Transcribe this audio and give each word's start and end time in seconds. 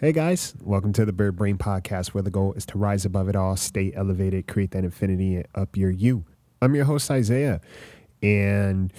Hey 0.00 0.12
guys, 0.12 0.54
welcome 0.62 0.92
to 0.92 1.04
the 1.04 1.12
Bird 1.12 1.34
Brain 1.34 1.58
Podcast, 1.58 2.10
where 2.10 2.22
the 2.22 2.30
goal 2.30 2.52
is 2.52 2.64
to 2.66 2.78
rise 2.78 3.04
above 3.04 3.28
it 3.28 3.34
all, 3.34 3.56
stay 3.56 3.92
elevated, 3.96 4.46
create 4.46 4.70
that 4.70 4.84
infinity 4.84 5.34
and 5.34 5.48
up 5.56 5.76
your 5.76 5.90
you. 5.90 6.24
I'm 6.62 6.76
your 6.76 6.84
host, 6.84 7.10
Isaiah, 7.10 7.60
and 8.22 8.92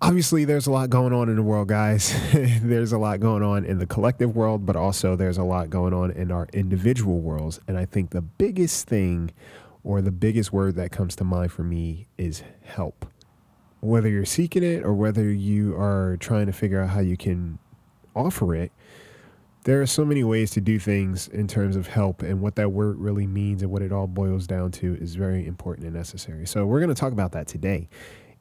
obviously 0.00 0.44
there's 0.44 0.66
a 0.66 0.72
lot 0.72 0.90
going 0.90 1.12
on 1.12 1.28
in 1.28 1.36
the 1.36 1.44
world, 1.44 1.68
guys. 1.68 2.12
there's 2.32 2.90
a 2.90 2.98
lot 2.98 3.20
going 3.20 3.44
on 3.44 3.64
in 3.64 3.78
the 3.78 3.86
collective 3.86 4.34
world, 4.34 4.66
but 4.66 4.74
also 4.74 5.14
there's 5.14 5.38
a 5.38 5.44
lot 5.44 5.70
going 5.70 5.94
on 5.94 6.10
in 6.10 6.32
our 6.32 6.48
individual 6.52 7.20
worlds. 7.20 7.60
And 7.68 7.78
I 7.78 7.84
think 7.84 8.10
the 8.10 8.20
biggest 8.20 8.88
thing 8.88 9.30
or 9.84 10.02
the 10.02 10.10
biggest 10.10 10.52
word 10.52 10.74
that 10.74 10.90
comes 10.90 11.14
to 11.14 11.24
mind 11.24 11.52
for 11.52 11.62
me 11.62 12.08
is 12.18 12.42
help. 12.64 13.06
Whether 13.78 14.08
you're 14.08 14.24
seeking 14.24 14.64
it 14.64 14.84
or 14.84 14.92
whether 14.92 15.30
you 15.30 15.76
are 15.76 16.16
trying 16.18 16.46
to 16.46 16.52
figure 16.52 16.80
out 16.80 16.88
how 16.88 17.00
you 17.00 17.16
can 17.16 17.60
offer 18.16 18.56
it, 18.56 18.72
there 19.64 19.80
are 19.80 19.86
so 19.86 20.04
many 20.04 20.24
ways 20.24 20.50
to 20.50 20.60
do 20.60 20.78
things 20.78 21.28
in 21.28 21.46
terms 21.46 21.76
of 21.76 21.86
help 21.86 22.22
and 22.22 22.40
what 22.40 22.56
that 22.56 22.70
word 22.70 22.98
really 22.98 23.26
means 23.26 23.62
and 23.62 23.70
what 23.70 23.82
it 23.82 23.92
all 23.92 24.08
boils 24.08 24.46
down 24.46 24.72
to 24.72 24.96
is 24.96 25.14
very 25.14 25.46
important 25.46 25.86
and 25.86 25.94
necessary. 25.94 26.46
So 26.46 26.66
we're 26.66 26.80
going 26.80 26.88
to 26.88 27.00
talk 27.00 27.12
about 27.12 27.32
that 27.32 27.46
today. 27.46 27.88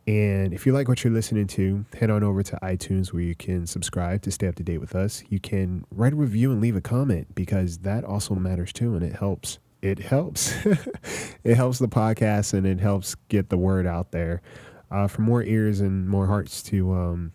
And 0.07 0.52
if 0.52 0.65
you 0.65 0.73
like 0.73 0.88
what 0.88 1.03
you're 1.03 1.13
listening 1.13 1.45
to, 1.48 1.85
head 1.99 2.09
on 2.09 2.23
over 2.23 2.41
to 2.41 2.57
iTunes 2.63 3.13
where 3.13 3.21
you 3.21 3.35
can 3.35 3.67
subscribe 3.67 4.23
to 4.23 4.31
stay 4.31 4.48
up 4.48 4.55
to 4.55 4.63
date 4.63 4.79
with 4.79 4.95
us. 4.95 5.23
You 5.29 5.39
can 5.39 5.85
write 5.91 6.13
a 6.13 6.15
review 6.15 6.52
and 6.52 6.59
leave 6.59 6.76
a 6.76 6.81
comment 6.81 7.35
because 7.35 7.79
that 7.79 8.03
also 8.03 8.34
matters 8.34 8.73
too 8.73 8.95
and 8.95 9.03
it 9.03 9.15
helps. 9.15 9.59
It 9.84 9.99
helps. 9.99 10.55
it 11.43 11.55
helps 11.55 11.77
the 11.77 11.88
podcast 11.88 12.55
and 12.55 12.65
it 12.65 12.79
helps 12.79 13.13
get 13.29 13.49
the 13.49 13.57
word 13.57 13.85
out 13.85 14.12
there 14.12 14.41
uh, 14.90 15.07
for 15.07 15.21
more 15.21 15.43
ears 15.43 15.81
and 15.81 16.09
more 16.09 16.26
hearts 16.26 16.63
to 16.63 16.93
um, 16.93 17.31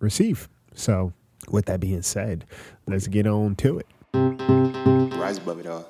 receive. 0.00 0.48
So 0.74 1.12
with 1.50 1.66
that 1.66 1.80
being 1.80 2.02
said, 2.02 2.44
let's 2.86 3.06
get 3.06 3.26
on 3.26 3.56
to 3.56 3.78
it. 3.78 3.86
Rise 4.14 5.38
above 5.38 5.60
it 5.60 5.66
all. 5.66 5.86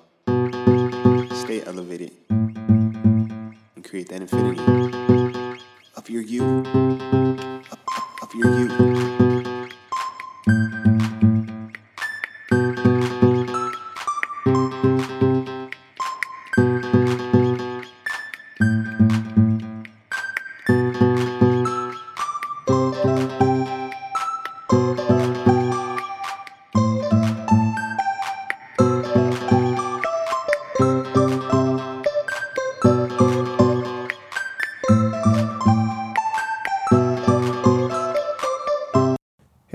Stay 1.37 1.63
elevated. 1.65 2.13
And 2.29 3.85
create 3.85 4.09
that 4.09 4.21
infinity 4.23 4.63
of 5.97 6.11
your 6.11 6.23
you. 6.23 6.45
Of, 8.23 8.35
your 8.35 8.59
you. 8.59 8.76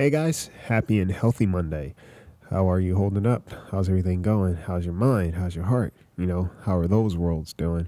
Hey 0.01 0.09
guys, 0.09 0.49
happy 0.65 0.99
and 0.99 1.11
healthy 1.11 1.45
Monday. 1.45 1.93
How 2.49 2.67
are 2.67 2.79
you 2.79 2.95
holding 2.95 3.27
up? 3.27 3.47
How's 3.69 3.87
everything 3.87 4.23
going? 4.23 4.55
How's 4.55 4.83
your 4.83 4.95
mind? 4.95 5.35
How's 5.35 5.55
your 5.55 5.65
heart? 5.65 5.93
You 6.17 6.25
know, 6.25 6.49
how 6.63 6.75
are 6.79 6.87
those 6.87 7.15
worlds 7.15 7.53
doing? 7.53 7.87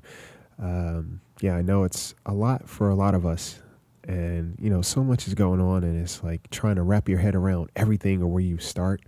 Um, 0.61 1.21
yeah, 1.41 1.55
I 1.55 1.63
know 1.63 1.85
it's 1.85 2.13
a 2.27 2.33
lot 2.35 2.69
for 2.69 2.91
a 2.91 2.93
lot 2.93 3.15
of 3.15 3.25
us. 3.25 3.63
And, 4.03 4.55
you 4.61 4.69
know, 4.69 4.83
so 4.83 5.03
much 5.03 5.27
is 5.27 5.33
going 5.33 5.59
on, 5.59 5.83
and 5.83 5.99
it's 5.99 6.23
like 6.23 6.47
trying 6.51 6.75
to 6.75 6.83
wrap 6.83 7.09
your 7.09 7.17
head 7.17 7.33
around 7.33 7.71
everything 7.75 8.21
or 8.21 8.27
where 8.27 8.43
you 8.43 8.59
start 8.59 9.01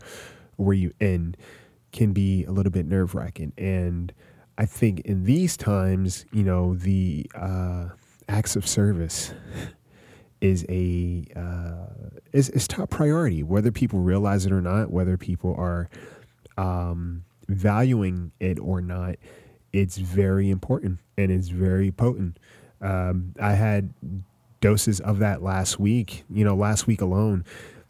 or 0.58 0.66
where 0.66 0.76
you 0.76 0.92
end 1.00 1.38
can 1.92 2.12
be 2.12 2.44
a 2.46 2.52
little 2.52 2.72
bit 2.72 2.88
nerve 2.88 3.14
wracking. 3.14 3.54
And 3.56 4.12
I 4.58 4.66
think 4.66 5.02
in 5.02 5.26
these 5.26 5.58
times, 5.58 6.26
you 6.32 6.42
know, 6.42 6.74
the 6.74 7.30
uh, 7.36 7.90
acts 8.28 8.56
of 8.56 8.66
service 8.66 9.32
is 10.42 10.66
a 10.70 11.26
uh, 11.36 12.20
is, 12.34 12.50
is 12.50 12.68
top 12.68 12.90
priority, 12.90 13.44
whether 13.44 13.72
people 13.72 14.00
realize 14.00 14.46
it 14.46 14.52
or 14.52 14.62
not, 14.62 14.92
whether 14.92 15.18
people 15.18 15.56
are 15.58 15.90
um, 16.58 17.24
valuing 17.48 18.32
it 18.40 18.60
or 18.60 18.82
not. 18.82 19.16
It's 19.74 19.98
very 19.98 20.50
important 20.50 21.00
and 21.18 21.32
it's 21.32 21.50
very 21.50 21.92
potent. 21.92 22.38
Um, 22.82 23.34
I 23.42 23.54
had 23.54 23.94
doses 24.62 25.00
of 25.00 25.20
that 25.20 25.42
last 25.42 25.80
week. 25.80 26.24
You 26.30 26.46
know, 26.46 26.56
last 26.56 26.88
week 26.88 27.02
alone, 27.02 27.46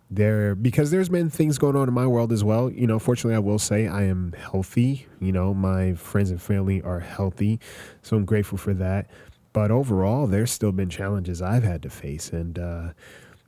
there 0.09 0.55
because 0.55 0.91
there's 0.91 1.09
been 1.09 1.29
things 1.29 1.57
going 1.57 1.75
on 1.75 1.87
in 1.87 1.93
my 1.93 2.07
world 2.07 2.31
as 2.31 2.43
well. 2.43 2.69
You 2.71 2.87
know, 2.87 2.99
fortunately, 2.99 3.35
I 3.35 3.39
will 3.39 3.59
say 3.59 3.87
I 3.87 4.03
am 4.03 4.33
healthy. 4.33 5.07
You 5.19 5.31
know, 5.31 5.53
my 5.53 5.95
friends 5.95 6.31
and 6.31 6.41
family 6.41 6.81
are 6.81 6.99
healthy, 6.99 7.59
so 8.01 8.17
I'm 8.17 8.25
grateful 8.25 8.57
for 8.57 8.73
that. 8.75 9.09
But 9.55 9.71
overall, 9.71 10.27
there's 10.27 10.51
still 10.51 10.73
been 10.73 10.89
challenges 10.89 11.41
I've 11.41 11.63
had 11.63 11.81
to 11.83 11.89
face. 11.89 12.29
And, 12.33 12.59
uh, 12.59 12.89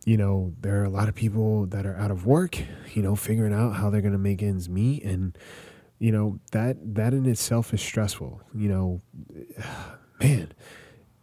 you 0.06 0.16
know, 0.16 0.54
there 0.62 0.80
are 0.80 0.86
a 0.86 0.90
lot 0.90 1.10
of 1.10 1.16
people 1.16 1.66
that 1.66 1.86
are 1.86 1.98
out 1.98 2.12
of 2.12 2.26
work, 2.26 2.58
you 2.94 3.02
know, 3.02 3.14
figuring 3.18 3.54
out 3.54 3.74
how 3.74 3.90
they're 3.90 4.00
going 4.00 4.14
to 4.14 4.18
make 4.18 4.42
ends 4.42 4.70
meet. 4.70 5.04
And, 5.04 5.38
you 6.00 6.14
know, 6.14 6.40
that, 6.54 6.78
that 6.96 7.14
in 7.14 7.26
itself 7.26 7.74
is 7.74 7.82
stressful. 7.82 8.42
You 8.56 8.70
know, 8.70 9.02
man, 10.22 10.54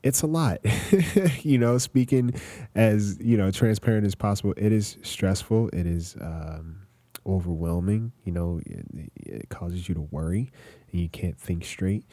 it's 0.02 0.20
a 0.20 0.26
lot. 0.26 0.58
you 1.42 1.56
know, 1.56 1.78
speaking 1.78 2.34
as, 2.74 3.18
you 3.20 3.38
know, 3.38 3.50
transparent 3.50 4.04
as 4.04 4.14
possible, 4.14 4.52
it 4.58 4.70
is 4.70 4.98
stressful. 5.00 5.70
It 5.70 5.86
is, 5.86 6.14
um, 6.20 6.80
overwhelming. 7.24 8.12
You 8.24 8.32
know, 8.32 8.60
it, 8.66 8.84
it 9.16 9.48
causes 9.48 9.88
you 9.88 9.94
to 9.94 10.02
worry 10.02 10.52
and 10.92 11.00
you 11.00 11.08
can't 11.08 11.38
think 11.38 11.64
straight. 11.64 12.04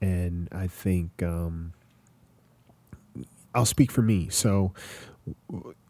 And 0.00 0.48
I 0.52 0.68
think, 0.68 1.22
um, 1.22 1.74
I'll 3.54 3.66
speak 3.66 3.90
for 3.90 4.02
me. 4.02 4.28
So 4.28 4.72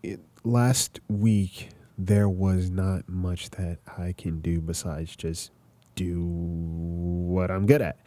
it, 0.02 0.20
last 0.44 1.00
week 1.08 1.70
there 1.97 2.28
was 2.28 2.70
not 2.70 3.08
much 3.08 3.50
that 3.50 3.78
I 3.98 4.14
can 4.16 4.41
do 4.41 4.60
besides 4.60 5.14
just 5.16 5.50
do 5.94 6.25
what 6.25 7.50
I'm 7.50 7.66
good 7.66 7.82
at. 7.82 7.98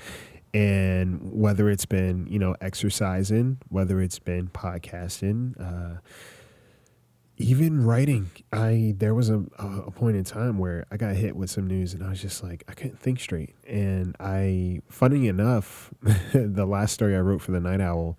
And 0.53 1.19
whether 1.34 1.69
it's 1.69 1.85
been, 1.85 2.28
you 2.28 2.40
know, 2.40 2.56
exercising, 2.62 3.57
whether 3.69 4.01
it's 4.01 4.19
been 4.19 4.47
podcasting, 4.47 5.53
uh, 5.59 6.00
even 7.38 7.85
writing, 7.85 8.31
I 8.51 8.95
there 8.97 9.13
was 9.13 9.29
a, 9.29 9.44
a 9.59 9.91
point 9.91 10.18
in 10.18 10.24
time 10.24 10.57
where 10.57 10.85
I 10.89 10.97
got 10.97 11.16
hit 11.16 11.35
with 11.35 11.51
some 11.51 11.68
news 11.68 11.94
and 11.94 12.03
I 12.03 12.09
was 12.09 12.19
just 12.19 12.44
like 12.44 12.63
I 12.68 12.74
couldn't 12.74 13.00
think 13.00 13.19
straight. 13.19 13.53
And 13.68 14.16
I, 14.19 14.81
funny 14.89 15.28
enough, 15.28 15.94
the 16.34 16.66
last 16.66 16.94
story 16.94 17.16
I 17.16 17.19
wrote 17.19 17.41
for 17.41 17.51
the 17.51 17.59
Night 17.59 17.81
Owl, 17.81 18.18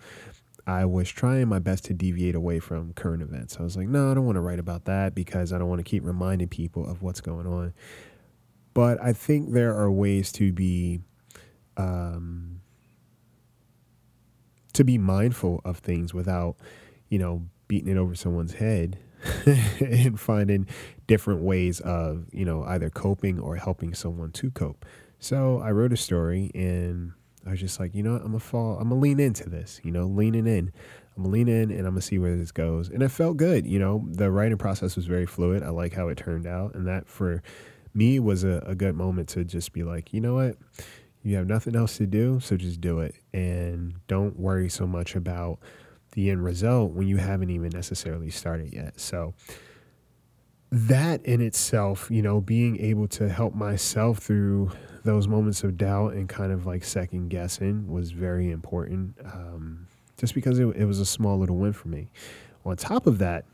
I 0.68 0.84
was 0.84 1.08
trying 1.08 1.48
my 1.48 1.60
best 1.60 1.86
to 1.86 1.94
deviate 1.94 2.34
away 2.34 2.60
from 2.60 2.92
current 2.92 3.22
events. 3.22 3.56
I 3.58 3.62
was 3.62 3.74
like, 3.74 3.88
no, 3.88 4.10
I 4.10 4.14
don't 4.14 4.26
want 4.26 4.36
to 4.36 4.42
write 4.42 4.58
about 4.58 4.84
that 4.84 5.14
because 5.14 5.50
I 5.50 5.58
don't 5.58 5.68
want 5.68 5.78
to 5.78 5.90
keep 5.90 6.04
reminding 6.04 6.48
people 6.48 6.86
of 6.86 7.00
what's 7.00 7.22
going 7.22 7.46
on. 7.46 7.72
But 8.74 9.02
I 9.02 9.14
think 9.14 9.54
there 9.54 9.74
are 9.74 9.90
ways 9.90 10.30
to 10.32 10.52
be 10.52 11.00
um, 11.78 12.60
to 14.74 14.84
be 14.84 14.98
mindful 14.98 15.62
of 15.64 15.78
things 15.78 16.12
without, 16.12 16.56
you 17.08 17.18
know, 17.18 17.46
beating 17.66 17.88
it 17.90 17.96
over 17.96 18.14
someone's 18.14 18.52
head 18.52 18.98
and 19.80 20.20
finding 20.20 20.66
different 21.06 21.40
ways 21.40 21.80
of, 21.80 22.26
you 22.30 22.44
know, 22.44 22.62
either 22.64 22.90
coping 22.90 23.40
or 23.40 23.56
helping 23.56 23.94
someone 23.94 24.32
to 24.32 24.50
cope. 24.50 24.84
So 25.18 25.60
I 25.60 25.70
wrote 25.70 25.94
a 25.94 25.96
story 25.96 26.50
and 26.54 27.12
I 27.48 27.52
was 27.52 27.60
just 27.60 27.80
like, 27.80 27.94
you 27.94 28.02
know 28.02 28.12
what, 28.12 28.20
I'm 28.20 28.28
gonna 28.28 28.40
fall, 28.40 28.78
I'm 28.78 28.90
gonna 28.90 29.00
lean 29.00 29.18
into 29.18 29.48
this, 29.48 29.80
you 29.82 29.90
know, 29.90 30.06
leaning 30.06 30.46
in. 30.46 30.70
I'm 31.16 31.22
gonna 31.22 31.32
lean 31.32 31.48
in 31.48 31.70
and 31.70 31.80
I'm 31.80 31.94
gonna 31.94 32.02
see 32.02 32.18
where 32.18 32.36
this 32.36 32.52
goes. 32.52 32.90
And 32.90 33.02
it 33.02 33.08
felt 33.08 33.38
good, 33.38 33.66
you 33.66 33.78
know. 33.78 34.04
The 34.10 34.30
writing 34.30 34.58
process 34.58 34.96
was 34.96 35.06
very 35.06 35.24
fluid. 35.24 35.62
I 35.62 35.70
like 35.70 35.94
how 35.94 36.08
it 36.08 36.18
turned 36.18 36.46
out. 36.46 36.74
And 36.74 36.86
that 36.86 37.08
for 37.08 37.42
me 37.94 38.20
was 38.20 38.44
a, 38.44 38.62
a 38.66 38.74
good 38.74 38.94
moment 38.94 39.30
to 39.30 39.44
just 39.44 39.72
be 39.72 39.82
like, 39.82 40.12
you 40.12 40.20
know 40.20 40.34
what? 40.34 40.58
You 41.22 41.36
have 41.36 41.46
nothing 41.46 41.74
else 41.74 41.96
to 41.96 42.06
do, 42.06 42.38
so 42.40 42.56
just 42.56 42.82
do 42.82 43.00
it. 43.00 43.14
And 43.32 43.94
don't 44.06 44.38
worry 44.38 44.68
so 44.68 44.86
much 44.86 45.16
about 45.16 45.58
the 46.12 46.30
end 46.30 46.44
result 46.44 46.92
when 46.92 47.08
you 47.08 47.16
haven't 47.16 47.50
even 47.50 47.70
necessarily 47.70 48.30
started 48.30 48.74
yet. 48.74 49.00
So 49.00 49.34
that 50.70 51.24
in 51.24 51.40
itself, 51.40 52.10
you 52.10 52.20
know, 52.20 52.40
being 52.40 52.78
able 52.78 53.08
to 53.08 53.28
help 53.28 53.54
myself 53.54 54.18
through 54.18 54.70
those 55.08 55.26
moments 55.26 55.64
of 55.64 55.78
doubt 55.78 56.12
and 56.12 56.28
kind 56.28 56.52
of 56.52 56.66
like 56.66 56.84
second 56.84 57.30
guessing 57.30 57.90
was 57.90 58.10
very 58.10 58.50
important. 58.50 59.14
Um, 59.24 59.86
just 60.18 60.34
because 60.34 60.58
it, 60.58 60.66
it 60.76 60.84
was 60.84 61.00
a 61.00 61.06
small 61.06 61.38
little 61.38 61.56
win 61.56 61.72
for 61.72 61.88
me. 61.88 62.08
On 62.66 62.76
top 62.76 63.06
of 63.06 63.16
that, 63.16 63.46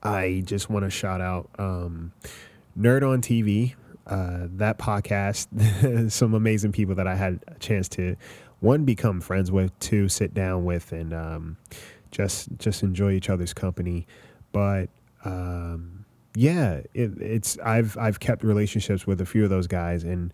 I 0.00 0.44
just 0.46 0.70
want 0.70 0.84
to 0.84 0.90
shout 0.90 1.20
out 1.20 1.50
um, 1.58 2.12
Nerd 2.78 3.02
on 3.02 3.20
TV, 3.20 3.74
uh, 4.06 4.46
that 4.58 4.78
podcast, 4.78 6.10
some 6.12 6.34
amazing 6.34 6.70
people 6.70 6.94
that 6.94 7.08
I 7.08 7.16
had 7.16 7.40
a 7.48 7.58
chance 7.58 7.88
to 7.90 8.14
one 8.60 8.84
become 8.84 9.20
friends 9.20 9.50
with, 9.50 9.76
two 9.80 10.08
sit 10.08 10.34
down 10.34 10.64
with, 10.64 10.92
and 10.92 11.12
um, 11.12 11.56
just 12.12 12.48
just 12.58 12.84
enjoy 12.84 13.10
each 13.10 13.28
other's 13.28 13.52
company. 13.52 14.06
But 14.52 14.88
um, 15.24 16.01
yeah, 16.34 16.80
it, 16.94 17.12
it's 17.20 17.58
I've 17.58 17.96
I've 17.98 18.20
kept 18.20 18.42
relationships 18.42 19.06
with 19.06 19.20
a 19.20 19.26
few 19.26 19.44
of 19.44 19.50
those 19.50 19.66
guys, 19.66 20.04
and 20.04 20.32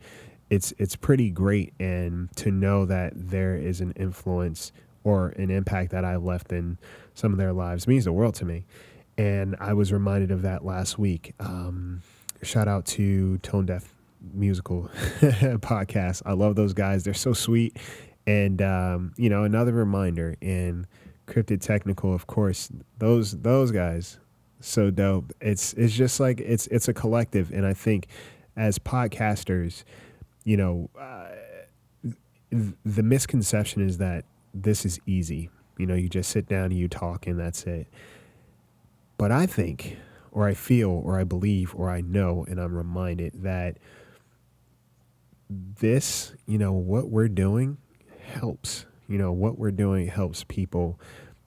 it's 0.50 0.72
it's 0.78 0.96
pretty 0.96 1.30
great. 1.30 1.74
And 1.80 2.34
to 2.36 2.50
know 2.50 2.84
that 2.86 3.12
there 3.14 3.56
is 3.56 3.80
an 3.80 3.92
influence 3.92 4.72
or 5.04 5.28
an 5.30 5.50
impact 5.50 5.90
that 5.92 6.04
I've 6.04 6.22
left 6.22 6.52
in 6.52 6.78
some 7.14 7.32
of 7.32 7.38
their 7.38 7.52
lives 7.52 7.86
means 7.86 8.04
the 8.04 8.12
world 8.12 8.34
to 8.36 8.44
me. 8.44 8.64
And 9.16 9.56
I 9.58 9.72
was 9.72 9.92
reminded 9.92 10.30
of 10.30 10.42
that 10.42 10.64
last 10.64 10.98
week. 10.98 11.34
Um, 11.40 12.02
shout 12.42 12.68
out 12.68 12.86
to 12.86 13.38
Tone 13.38 13.66
Deaf 13.66 13.92
Musical 14.32 14.90
podcast. 15.20 16.22
I 16.24 16.34
love 16.34 16.54
those 16.54 16.72
guys. 16.72 17.02
They're 17.02 17.14
so 17.14 17.32
sweet. 17.32 17.76
And 18.26 18.62
um, 18.62 19.14
you 19.16 19.30
know, 19.30 19.42
another 19.42 19.72
reminder 19.72 20.36
in 20.40 20.86
Cryptid 21.26 21.60
Technical, 21.60 22.14
of 22.14 22.26
course, 22.28 22.70
those 22.98 23.32
those 23.32 23.72
guys 23.72 24.18
so 24.60 24.90
dope. 24.90 25.32
It's 25.40 25.72
it's 25.74 25.94
just 25.94 26.20
like 26.20 26.40
it's 26.40 26.66
it's 26.68 26.88
a 26.88 26.94
collective, 26.94 27.50
and 27.50 27.66
I 27.66 27.74
think 27.74 28.08
as 28.56 28.78
podcasters, 28.78 29.84
you 30.44 30.56
know, 30.56 30.90
uh, 30.98 31.28
the 32.84 33.02
misconception 33.02 33.86
is 33.86 33.98
that 33.98 34.24
this 34.54 34.84
is 34.84 34.98
easy. 35.06 35.50
You 35.76 35.86
know, 35.86 35.94
you 35.94 36.08
just 36.08 36.30
sit 36.30 36.48
down 36.48 36.66
and 36.66 36.78
you 36.78 36.88
talk, 36.88 37.26
and 37.26 37.38
that's 37.38 37.64
it. 37.64 37.86
But 39.16 39.30
I 39.30 39.46
think, 39.46 39.96
or 40.32 40.48
I 40.48 40.54
feel, 40.54 40.90
or 40.90 41.18
I 41.18 41.24
believe, 41.24 41.74
or 41.74 41.90
I 41.90 42.00
know, 42.00 42.44
and 42.48 42.60
I'm 42.60 42.74
reminded 42.74 43.42
that 43.42 43.78
this, 45.50 46.34
you 46.46 46.58
know, 46.58 46.72
what 46.72 47.10
we're 47.10 47.28
doing 47.28 47.78
helps. 48.20 48.86
You 49.08 49.18
know, 49.18 49.32
what 49.32 49.58
we're 49.58 49.70
doing 49.70 50.08
helps 50.08 50.44
people 50.44 51.00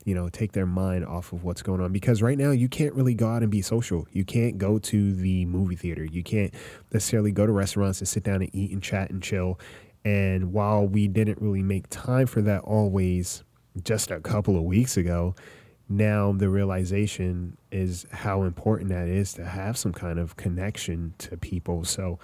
you 0.05 0.15
know, 0.15 0.29
take 0.29 0.53
their 0.53 0.65
mind 0.65 1.05
off 1.05 1.33
of 1.33 1.43
what's 1.43 1.61
going 1.61 1.81
on. 1.81 1.91
Because 1.91 2.21
right 2.21 2.37
now, 2.37 2.51
you 2.51 2.67
can't 2.67 2.93
really 2.93 3.13
go 3.13 3.27
out 3.27 3.41
and 3.41 3.51
be 3.51 3.61
social. 3.61 4.07
You 4.11 4.25
can't 4.25 4.57
go 4.57 4.79
to 4.79 5.13
the 5.13 5.45
movie 5.45 5.75
theater. 5.75 6.03
You 6.03 6.23
can't 6.23 6.53
necessarily 6.91 7.31
go 7.31 7.45
to 7.45 7.51
restaurants 7.51 7.99
and 7.99 8.07
sit 8.07 8.23
down 8.23 8.41
and 8.41 8.49
eat 8.53 8.71
and 8.71 8.81
chat 8.81 9.09
and 9.09 9.21
chill. 9.21 9.59
And 10.03 10.51
while 10.53 10.87
we 10.87 11.07
didn't 11.07 11.41
really 11.41 11.61
make 11.61 11.87
time 11.89 12.25
for 12.25 12.41
that 12.41 12.61
always 12.63 13.43
just 13.83 14.11
a 14.11 14.19
couple 14.19 14.57
of 14.57 14.63
weeks 14.63 14.97
ago, 14.97 15.35
now 15.87 16.31
the 16.31 16.49
realization 16.49 17.57
is 17.71 18.05
how 18.11 18.43
important 18.43 18.89
that 18.89 19.07
is 19.07 19.33
to 19.33 19.45
have 19.45 19.77
some 19.77 19.93
kind 19.93 20.19
of 20.19 20.37
connection 20.37 21.13
to 21.19 21.37
people. 21.37 21.83
So, 21.83 22.17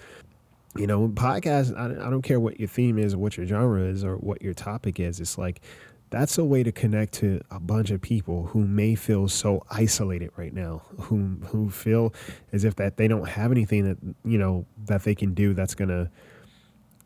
you 0.76 0.88
know, 0.88 1.10
podcast, 1.10 1.78
I, 1.78 2.08
I 2.08 2.10
don't 2.10 2.22
care 2.22 2.40
what 2.40 2.60
your 2.60 2.70
theme 2.70 2.98
is 2.98 3.14
or 3.14 3.18
what 3.20 3.38
your 3.38 3.46
genre 3.46 3.84
is 3.84 4.04
or 4.04 4.16
what 4.16 4.42
your 4.42 4.54
topic 4.54 5.00
is. 5.00 5.20
It's 5.20 5.38
like, 5.38 5.62
that's 6.10 6.38
a 6.38 6.46
way 6.46 6.64
to 6.64 6.72
connect 6.72 7.14
to 7.16 7.42
a 7.52 7.60
bunch 7.60 7.92
of 7.92 8.02
people 8.02 8.48
who 8.48 8.66
may 8.66 8.96
feel 8.96 9.28
so 9.28 9.64
isolated 9.70 10.32
right 10.38 10.54
now 10.54 10.82
who 11.00 11.38
who 11.48 11.70
feel 11.70 12.14
as 12.52 12.64
if 12.64 12.76
that 12.76 12.98
they 12.98 13.08
don't 13.08 13.28
have 13.28 13.52
anything 13.52 13.84
that 13.84 13.98
you 14.24 14.38
know 14.38 14.66
that 14.86 15.04
they 15.04 15.16
can 15.16 15.34
do 15.34 15.54
that's 15.54 15.76
to 15.76 16.10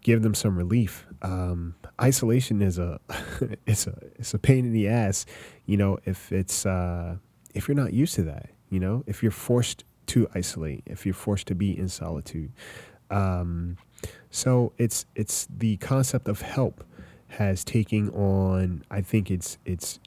give 0.01 0.23
them 0.23 0.33
some 0.33 0.57
relief. 0.57 1.05
Um, 1.21 1.75
isolation 2.01 2.61
is 2.61 2.79
a 2.79 2.99
it's 3.65 3.87
a 3.87 3.97
it's 4.15 4.33
a 4.33 4.39
pain 4.39 4.65
in 4.65 4.73
the 4.73 4.87
ass 4.87 5.25
you 5.65 5.77
know 5.77 5.99
if 6.05 6.31
it's 6.31 6.65
uh, 6.65 7.17
if 7.53 7.67
you're 7.67 7.75
not 7.75 7.93
used 7.93 8.15
to 8.15 8.23
that 8.23 8.49
you 8.69 8.79
know 8.79 9.03
if 9.07 9.21
you're 9.21 9.31
forced 9.31 9.83
to 10.07 10.27
isolate 10.33 10.83
if 10.85 11.05
you're 11.05 11.13
forced 11.13 11.47
to 11.47 11.55
be 11.55 11.77
in 11.77 11.87
solitude. 11.87 12.51
Um, 13.09 13.77
so 14.29 14.73
it's 14.77 15.05
it's 15.15 15.47
the 15.49 15.77
concept 15.77 16.27
of 16.27 16.41
help 16.41 16.83
has 17.31 17.63
taken 17.63 18.09
on 18.09 18.83
I 18.91 19.01
think 19.01 19.31
it's 19.31 19.57
it's 19.65 19.99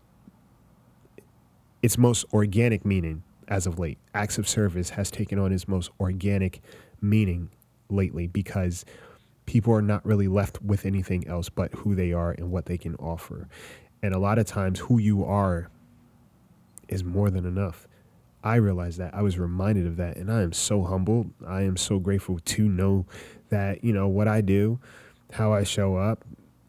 its 1.82 1.99
most 1.99 2.25
organic 2.32 2.85
meaning 2.85 3.23
as 3.49 3.67
of 3.67 3.79
late. 3.79 3.99
Acts 4.15 4.38
of 4.38 4.49
service 4.49 4.91
has 4.91 5.11
taken 5.11 5.38
on 5.38 5.53
its 5.53 5.69
most 5.69 5.91
organic 6.00 6.61
meaning 7.00 7.50
lately 7.91 8.26
because 8.26 8.85
people 9.47 9.73
are 9.73 9.82
not 9.82 10.05
really 10.05 10.29
left 10.29 10.62
with 10.62 10.87
anything 10.87 11.26
else 11.29 11.49
but 11.49 11.73
who 11.75 11.94
they 11.94 12.12
are 12.12 12.32
and 12.32 12.50
what 12.50 12.67
they 12.67 12.79
can 12.79 12.94
offer. 12.97 13.49
And 14.03 14.15
a 14.15 14.19
lot 14.19 14.38
of 14.38 14.47
times 14.47 14.81
who 14.81 14.99
you 14.99 15.25
are 15.25 15.71
is 16.88 17.05
more 17.05 17.31
than 17.31 17.47
enough. 17.47 17.87
I 18.43 18.56
realized 18.56 18.99
that. 18.99 19.15
I 19.15 19.23
was 19.23 19.38
reminded 19.38 19.87
of 19.87 19.97
that 19.97 20.17
and 20.17 20.31
I 20.31 20.43
am 20.43 20.53
so 20.53 20.82
humbled. 20.82 21.31
I 21.47 21.62
am 21.62 21.79
so 21.79 21.99
grateful 21.99 22.38
to 22.38 22.69
know 22.69 23.06
that, 23.49 23.82
you 23.82 23.93
know, 23.93 24.09
what 24.09 24.29
I 24.29 24.43
do, 24.43 24.79
how 25.32 25.55
I 25.55 25.65
show 25.65 25.97
up, 25.97 26.25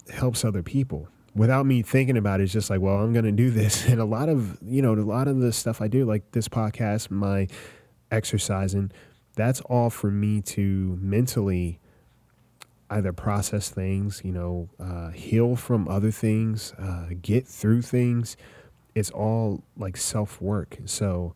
helps 0.10 0.46
other 0.46 0.63
people 0.63 1.07
without 1.36 1.66
me 1.66 1.81
thinking 1.81 2.18
about 2.18 2.40
it, 2.40 2.44
it's 2.44 2.54
just 2.54 2.69
like, 2.69 2.80
well, 2.80 2.96
I'm 2.96 3.13
going 3.13 3.25
to 3.25 3.31
do 3.31 3.52
this. 3.52 3.86
And 3.96 4.00
a 4.00 4.06
lot 4.06 4.30
of, 4.30 4.57
you 4.63 4.81
know, 4.81 4.94
a 4.94 4.96
lot 4.96 5.28
of 5.28 5.40
the 5.40 5.54
stuff 5.54 5.81
I 5.81 5.88
do, 5.88 6.06
like 6.06 6.31
this 6.31 6.48
podcast, 6.48 7.12
my 7.12 7.48
exercising, 8.12 8.92
that's 9.36 9.62
all 9.62 9.90
for 9.90 10.10
me 10.10 10.42
to 10.42 10.98
mentally 11.02 11.80
either 12.90 13.13
process 13.13 13.69
things, 13.69 14.22
you 14.24 14.31
know, 14.31 14.69
uh, 14.80 15.10
heal 15.10 15.56
from 15.56 15.88
other 15.88 16.12
things, 16.12 16.74
uh, 16.74 17.10
get 17.22 17.48
through 17.48 17.81
things. 17.81 18.38
It's 18.96 19.12
all 19.12 19.63
like 19.78 19.98
self 19.98 20.42
work. 20.42 20.78
So 20.86 21.36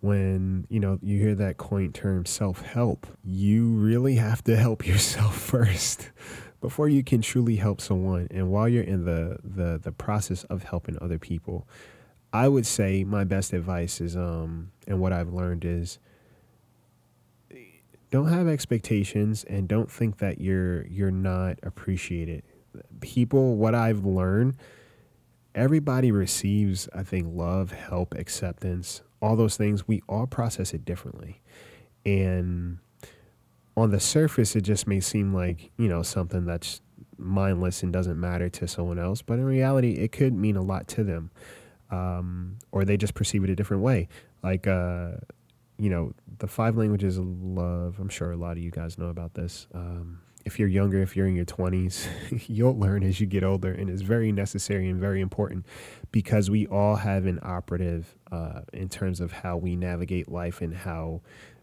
when, 0.00 0.66
you 0.68 0.80
know, 0.80 0.98
you 1.02 1.18
hear 1.18 1.34
that 1.34 1.56
quaint 1.56 1.94
term 1.94 2.26
self 2.26 2.62
help, 2.62 3.06
you 3.24 3.68
really 3.68 4.16
have 4.16 4.42
to 4.44 4.56
help 4.66 4.86
yourself 4.86 5.36
first 5.40 6.10
before 6.60 6.88
you 6.88 7.02
can 7.02 7.22
truly 7.22 7.56
help 7.56 7.80
someone 7.80 8.28
and 8.30 8.50
while 8.50 8.68
you're 8.68 8.82
in 8.82 9.04
the 9.04 9.38
the 9.42 9.78
the 9.82 9.92
process 9.92 10.44
of 10.44 10.64
helping 10.64 10.98
other 11.00 11.18
people 11.18 11.66
i 12.32 12.48
would 12.48 12.66
say 12.66 13.04
my 13.04 13.24
best 13.24 13.52
advice 13.52 14.00
is 14.00 14.16
um 14.16 14.70
and 14.86 15.00
what 15.00 15.12
i've 15.12 15.32
learned 15.32 15.64
is 15.64 15.98
don't 18.10 18.28
have 18.28 18.48
expectations 18.48 19.44
and 19.44 19.68
don't 19.68 19.90
think 19.90 20.18
that 20.18 20.40
you're 20.40 20.86
you're 20.86 21.10
not 21.10 21.58
appreciated. 21.62 22.42
People 23.00 23.56
what 23.56 23.74
i've 23.74 24.04
learned 24.04 24.56
everybody 25.54 26.10
receives 26.10 26.88
i 26.94 27.02
think 27.02 27.26
love 27.28 27.72
help 27.72 28.14
acceptance 28.14 29.02
all 29.20 29.36
those 29.36 29.56
things. 29.56 29.86
We 29.86 30.02
all 30.08 30.26
process 30.26 30.72
it 30.72 30.84
differently. 30.84 31.40
And 32.04 32.78
on 33.78 33.90
the 33.90 34.00
surface, 34.00 34.56
it 34.56 34.62
just 34.62 34.86
may 34.86 35.00
seem 35.00 35.32
like, 35.32 35.70
you 35.76 35.88
know, 35.88 36.02
something 36.02 36.44
that's 36.44 36.80
mindless 37.16 37.82
and 37.82 37.92
doesn't 37.92 38.18
matter 38.18 38.48
to 38.48 38.68
someone 38.68 38.98
else. 38.98 39.22
But 39.22 39.34
in 39.34 39.44
reality, 39.44 39.92
it 39.92 40.12
could 40.12 40.34
mean 40.34 40.56
a 40.56 40.62
lot 40.62 40.88
to 40.88 41.04
them. 41.04 41.30
Um, 41.90 42.58
or 42.70 42.84
they 42.84 42.96
just 42.96 43.14
perceive 43.14 43.44
it 43.44 43.50
a 43.50 43.56
different 43.56 43.82
way. 43.82 44.08
Like, 44.42 44.66
uh, 44.66 45.12
you 45.78 45.90
know, 45.90 46.12
the 46.38 46.46
five 46.46 46.76
languages 46.76 47.16
of 47.16 47.26
love, 47.26 47.98
I'm 47.98 48.08
sure 48.08 48.32
a 48.32 48.36
lot 48.36 48.52
of 48.52 48.58
you 48.58 48.70
guys 48.70 48.98
know 48.98 49.08
about 49.08 49.34
this. 49.34 49.66
Um, 49.72 50.20
if 50.44 50.58
you're 50.58 50.68
younger, 50.68 51.00
if 51.02 51.16
you're 51.16 51.26
in 51.26 51.34
your 51.34 51.44
20s, 51.44 52.06
you'll 52.48 52.78
learn 52.78 53.02
as 53.02 53.20
you 53.20 53.26
get 53.26 53.42
older. 53.42 53.72
And 53.72 53.88
it's 53.88 54.02
very 54.02 54.32
necessary 54.32 54.88
and 54.88 55.00
very 55.00 55.20
important 55.20 55.66
because 56.12 56.50
we 56.50 56.66
all 56.66 56.96
have 56.96 57.26
an 57.26 57.38
operative 57.42 58.16
uh, 58.30 58.60
in 58.72 58.88
terms 58.88 59.20
of 59.20 59.32
how 59.32 59.56
we 59.56 59.76
navigate 59.76 60.28
life 60.28 60.60
and 60.60 60.74
how 60.74 61.22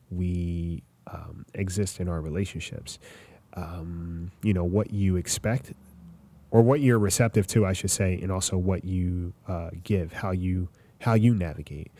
we 0.10 0.84
um, 1.08 1.46
exist 1.54 2.00
in 2.00 2.08
our 2.08 2.22
relationships. 2.22 3.00
Um, 3.54 4.32
you 4.44 4.54
know, 4.54 4.64
what 4.64 4.92
you 4.92 5.16
expect 5.16 5.74
or 6.52 6.62
what 6.62 6.82
you're 6.82 7.00
receptive 7.00 7.48
to, 7.48 7.66
I 7.66 7.74
should 7.74 7.92
say, 7.92 8.20
and 8.22 8.32
also 8.32 8.58
what 8.58 8.86
you 8.86 9.34
uh, 9.48 9.72
give, 9.84 10.14
how 10.14 10.32
you 10.32 10.70
how 11.02 11.14
you 11.14 11.34
navigate. 11.36 11.92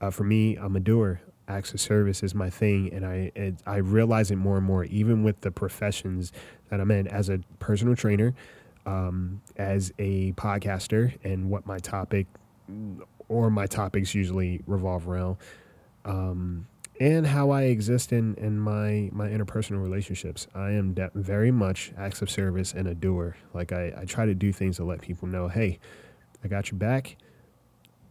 Uh, 0.00 0.10
for 0.10 0.24
me, 0.24 0.56
I'm 0.56 0.76
a 0.76 0.80
doer. 0.80 1.20
Acts 1.48 1.74
of 1.74 1.80
service 1.80 2.22
is 2.22 2.34
my 2.34 2.48
thing, 2.48 2.92
and 2.92 3.04
I 3.04 3.32
it, 3.34 3.56
I 3.66 3.76
realize 3.76 4.30
it 4.30 4.36
more 4.36 4.56
and 4.56 4.64
more, 4.64 4.84
even 4.84 5.22
with 5.22 5.40
the 5.40 5.50
professions 5.50 6.32
that 6.70 6.80
I'm 6.80 6.90
in 6.90 7.08
as 7.08 7.28
a 7.28 7.40
personal 7.58 7.96
trainer, 7.96 8.34
um, 8.86 9.42
as 9.56 9.92
a 9.98 10.32
podcaster, 10.32 11.12
and 11.24 11.50
what 11.50 11.66
my 11.66 11.78
topic 11.78 12.26
or 13.28 13.50
my 13.50 13.66
topics 13.66 14.14
usually 14.14 14.60
revolve 14.66 15.08
around. 15.08 15.36
Um, 16.04 16.66
and 17.00 17.26
how 17.26 17.48
I 17.48 17.62
exist 17.62 18.12
in, 18.12 18.34
in 18.34 18.60
my, 18.60 19.08
my 19.10 19.26
interpersonal 19.26 19.82
relationships. 19.82 20.46
I 20.54 20.72
am 20.72 20.92
de- 20.92 21.10
very 21.14 21.50
much 21.50 21.92
acts 21.96 22.20
of 22.20 22.30
service 22.30 22.74
and 22.74 22.86
a 22.86 22.94
doer. 22.94 23.36
Like 23.54 23.72
I, 23.72 23.94
I 23.96 24.04
try 24.04 24.26
to 24.26 24.34
do 24.34 24.52
things 24.52 24.76
to 24.76 24.84
let 24.84 25.00
people 25.00 25.26
know, 25.26 25.48
hey, 25.48 25.78
I 26.44 26.48
got 26.48 26.70
your 26.70 26.78
back. 26.78 27.16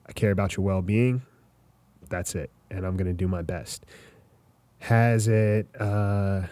I 0.07 0.11
care 0.11 0.31
about 0.31 0.57
your 0.57 0.65
well 0.65 0.81
being. 0.81 1.21
That's 2.09 2.33
it. 2.33 2.49
And 2.71 2.83
I'm 2.83 2.97
to 2.97 3.13
do 3.13 3.27
my 3.27 3.43
best. 3.43 3.85
Has 4.79 5.27
it 5.27 5.67
uh, 5.79 6.47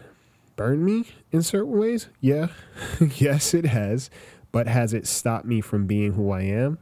burned 0.56 0.86
me 0.86 1.06
in 1.32 1.42
certain 1.42 1.76
ways? 1.76 2.08
Yeah. 2.22 2.50
yes, 3.16 3.56
it 3.56 3.66
has. 3.66 4.12
But 4.52 4.68
has 4.68 4.94
it 4.94 5.08
stopped 5.08 5.46
me 5.46 5.60
from 5.60 5.88
being 5.88 6.14
who 6.14 6.30
I 6.30 6.42
am? 6.42 6.78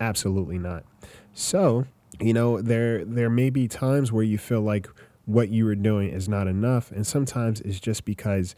Absolutely 0.00 0.58
not. 0.58 0.84
So, 1.32 1.86
you 2.20 2.32
know 2.32 2.60
there 2.60 3.04
there 3.04 3.30
may 3.30 3.50
be 3.50 3.68
times 3.68 4.12
where 4.12 4.24
you 4.24 4.38
feel 4.38 4.60
like 4.60 4.88
what 5.24 5.48
you 5.50 5.66
are 5.68 5.74
doing 5.74 6.10
is 6.10 6.28
not 6.28 6.46
enough 6.46 6.90
and 6.90 7.06
sometimes 7.06 7.60
it's 7.62 7.80
just 7.80 8.04
because 8.04 8.54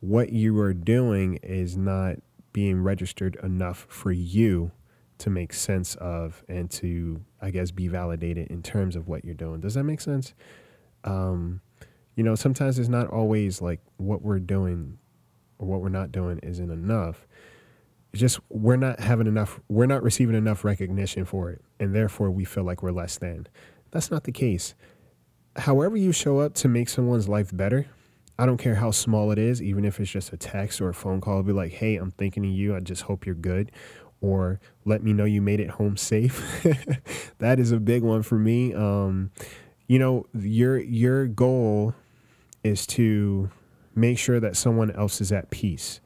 what 0.00 0.30
you 0.32 0.58
are 0.60 0.74
doing 0.74 1.36
is 1.42 1.76
not 1.76 2.16
being 2.52 2.80
registered 2.82 3.36
enough 3.42 3.86
for 3.88 4.12
you 4.12 4.70
to 5.18 5.30
make 5.30 5.52
sense 5.52 5.94
of 5.96 6.44
and 6.48 6.70
to 6.70 7.22
i 7.40 7.50
guess 7.50 7.70
be 7.70 7.88
validated 7.88 8.46
in 8.48 8.62
terms 8.62 8.96
of 8.96 9.08
what 9.08 9.24
you're 9.24 9.34
doing 9.34 9.60
does 9.60 9.74
that 9.74 9.84
make 9.84 10.00
sense 10.00 10.34
Um, 11.04 11.60
you 12.16 12.24
know, 12.24 12.34
sometimes 12.34 12.78
it's 12.78 12.88
not 12.88 13.08
always 13.08 13.60
like 13.62 13.80
what 13.98 14.22
we're 14.22 14.40
doing 14.40 14.98
or 15.58 15.68
what 15.68 15.80
we're 15.82 15.88
not 15.90 16.12
doing 16.12 16.38
isn't 16.42 16.70
enough. 16.70 17.26
It's 18.12 18.20
just 18.20 18.40
we're 18.50 18.76
not 18.76 19.00
having 19.00 19.26
enough, 19.26 19.60
we're 19.68 19.86
not 19.86 20.02
receiving 20.02 20.36
enough 20.36 20.64
recognition 20.64 21.24
for 21.24 21.50
it. 21.50 21.62
And 21.78 21.94
therefore 21.94 22.30
we 22.30 22.44
feel 22.44 22.64
like 22.64 22.82
we're 22.82 22.92
less 22.92 23.18
than. 23.18 23.46
That's 23.90 24.10
not 24.10 24.24
the 24.24 24.32
case. 24.32 24.74
However, 25.56 25.96
you 25.96 26.12
show 26.12 26.38
up 26.40 26.54
to 26.54 26.68
make 26.68 26.88
someone's 26.88 27.28
life 27.28 27.54
better, 27.54 27.86
I 28.38 28.44
don't 28.44 28.58
care 28.58 28.74
how 28.74 28.90
small 28.90 29.30
it 29.30 29.38
is, 29.38 29.62
even 29.62 29.84
if 29.84 29.98
it's 29.98 30.10
just 30.10 30.32
a 30.32 30.36
text 30.36 30.80
or 30.80 30.90
a 30.90 30.94
phone 30.94 31.20
call, 31.20 31.42
be 31.42 31.52
like, 31.52 31.72
hey, 31.72 31.96
I'm 31.96 32.10
thinking 32.12 32.44
of 32.44 32.50
you. 32.50 32.76
I 32.76 32.80
just 32.80 33.02
hope 33.02 33.24
you're 33.24 33.34
good. 33.34 33.72
Or 34.20 34.60
let 34.84 35.02
me 35.02 35.12
know 35.12 35.24
you 35.24 35.40
made 35.40 35.60
it 35.60 35.70
home 35.70 35.96
safe. 35.96 36.62
that 37.38 37.58
is 37.58 37.72
a 37.72 37.78
big 37.78 38.02
one 38.02 38.22
for 38.22 38.38
me. 38.38 38.74
Um, 38.74 39.30
you 39.86 39.98
know, 39.98 40.26
your 40.34 40.78
your 40.78 41.26
goal 41.26 41.94
is 42.62 42.86
to 42.88 43.50
make 43.94 44.18
sure 44.18 44.40
that 44.40 44.56
someone 44.56 44.90
else 44.90 45.20
is 45.20 45.32
at 45.32 45.50
peace. 45.50 46.00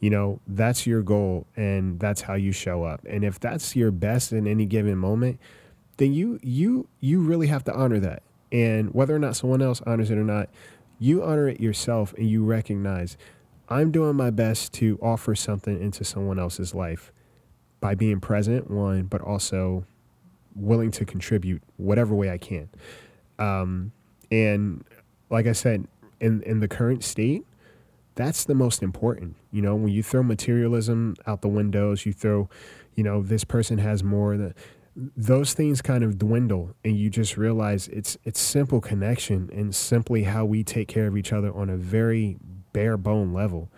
You 0.00 0.10
know, 0.10 0.40
that's 0.46 0.86
your 0.86 1.02
goal 1.02 1.46
and 1.56 1.98
that's 1.98 2.20
how 2.20 2.34
you 2.34 2.52
show 2.52 2.84
up. 2.84 3.04
And 3.08 3.24
if 3.24 3.40
that's 3.40 3.74
your 3.74 3.90
best 3.90 4.32
in 4.32 4.46
any 4.46 4.64
given 4.64 4.96
moment, 4.96 5.40
then 5.96 6.12
you 6.12 6.38
you 6.42 6.88
you 7.00 7.20
really 7.20 7.48
have 7.48 7.64
to 7.64 7.74
honor 7.74 7.98
that. 8.00 8.22
And 8.52 8.94
whether 8.94 9.14
or 9.14 9.18
not 9.18 9.36
someone 9.36 9.60
else 9.60 9.82
honors 9.86 10.10
it 10.10 10.18
or 10.18 10.24
not, 10.24 10.48
you 10.98 11.22
honor 11.22 11.48
it 11.48 11.60
yourself 11.60 12.14
and 12.16 12.28
you 12.28 12.44
recognize 12.44 13.16
I'm 13.68 13.90
doing 13.90 14.16
my 14.16 14.30
best 14.30 14.72
to 14.74 14.98
offer 15.02 15.34
something 15.34 15.80
into 15.80 16.04
someone 16.04 16.38
else's 16.38 16.74
life 16.74 17.12
by 17.80 17.94
being 17.94 18.20
present, 18.20 18.70
one, 18.70 19.04
but 19.04 19.20
also 19.20 19.84
willing 20.54 20.90
to 20.92 21.04
contribute 21.04 21.62
whatever 21.76 22.14
way 22.14 22.30
I 22.30 22.38
can. 22.38 22.68
Um, 23.38 23.92
and 24.30 24.84
like 25.30 25.46
I 25.46 25.52
said, 25.52 25.86
in 26.20 26.42
in 26.42 26.60
the 26.60 26.68
current 26.68 27.04
state, 27.04 27.44
that's 28.18 28.44
the 28.44 28.54
most 28.54 28.82
important. 28.82 29.36
You 29.52 29.62
know, 29.62 29.76
when 29.76 29.92
you 29.92 30.02
throw 30.02 30.24
materialism 30.24 31.14
out 31.24 31.40
the 31.40 31.48
windows, 31.48 32.04
you 32.04 32.12
throw, 32.12 32.50
you 32.96 33.04
know, 33.04 33.22
this 33.22 33.44
person 33.44 33.78
has 33.78 34.02
more 34.02 34.36
that 34.36 34.56
those 34.96 35.54
things 35.54 35.80
kind 35.80 36.02
of 36.02 36.18
dwindle 36.18 36.74
and 36.84 36.98
you 36.98 37.10
just 37.10 37.36
realize 37.36 37.86
it's 37.88 38.18
it's 38.24 38.40
simple 38.40 38.80
connection 38.80 39.48
and 39.52 39.72
simply 39.72 40.24
how 40.24 40.44
we 40.44 40.64
take 40.64 40.88
care 40.88 41.06
of 41.06 41.16
each 41.16 41.32
other 41.32 41.54
on 41.54 41.70
a 41.70 41.76
very 41.76 42.36
bare 42.72 42.96
bone 42.96 43.32
level. 43.32 43.70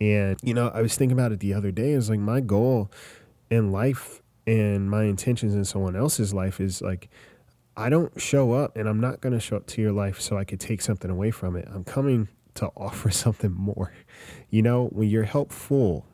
And 0.00 0.36
you 0.42 0.52
know, 0.52 0.68
I 0.74 0.82
was 0.82 0.96
thinking 0.96 1.16
about 1.16 1.30
it 1.30 1.38
the 1.38 1.54
other 1.54 1.70
day. 1.70 1.92
It's 1.92 2.10
like 2.10 2.18
my 2.18 2.40
goal 2.40 2.90
in 3.50 3.70
life 3.70 4.20
and 4.48 4.90
my 4.90 5.04
intentions 5.04 5.54
in 5.54 5.64
someone 5.64 5.94
else's 5.94 6.34
life 6.34 6.60
is 6.60 6.82
like 6.82 7.08
I 7.76 7.88
don't 7.88 8.20
show 8.20 8.52
up 8.52 8.76
and 8.76 8.88
I'm 8.88 8.98
not 8.98 9.20
going 9.20 9.32
to 9.32 9.40
show 9.40 9.54
up 9.54 9.66
to 9.68 9.80
your 9.80 9.92
life 9.92 10.20
so 10.20 10.36
I 10.36 10.42
could 10.42 10.58
take 10.58 10.82
something 10.82 11.10
away 11.10 11.30
from 11.30 11.54
it. 11.54 11.68
I'm 11.72 11.84
coming 11.84 12.26
to 12.56 12.70
offer 12.76 13.10
something 13.10 13.52
more. 13.52 13.92
You 14.50 14.62
know, 14.62 14.86
when 14.86 15.08
you're 15.08 15.24
helpful, 15.24 16.06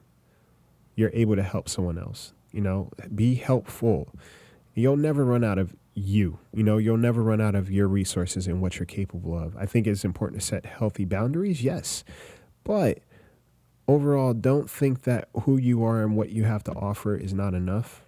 you're 0.94 1.10
able 1.14 1.36
to 1.36 1.42
help 1.42 1.68
someone 1.68 1.98
else. 1.98 2.32
You 2.52 2.60
know, 2.60 2.90
be 3.14 3.34
helpful. 3.34 4.12
You'll 4.74 4.96
never 4.96 5.24
run 5.24 5.44
out 5.44 5.58
of 5.58 5.74
you. 5.94 6.38
You 6.54 6.62
know, 6.62 6.78
you'll 6.78 6.96
never 6.96 7.22
run 7.22 7.40
out 7.40 7.54
of 7.54 7.70
your 7.70 7.88
resources 7.88 8.46
and 8.46 8.60
what 8.60 8.78
you're 8.78 8.86
capable 8.86 9.38
of. 9.38 9.56
I 9.56 9.66
think 9.66 9.86
it's 9.86 10.04
important 10.04 10.40
to 10.40 10.46
set 10.46 10.66
healthy 10.66 11.04
boundaries, 11.04 11.62
yes. 11.62 12.04
But 12.64 12.98
overall, 13.88 14.34
don't 14.34 14.70
think 14.70 15.02
that 15.02 15.28
who 15.42 15.56
you 15.56 15.84
are 15.84 16.02
and 16.02 16.16
what 16.16 16.30
you 16.30 16.44
have 16.44 16.64
to 16.64 16.72
offer 16.72 17.16
is 17.16 17.34
not 17.34 17.54
enough. 17.54 18.04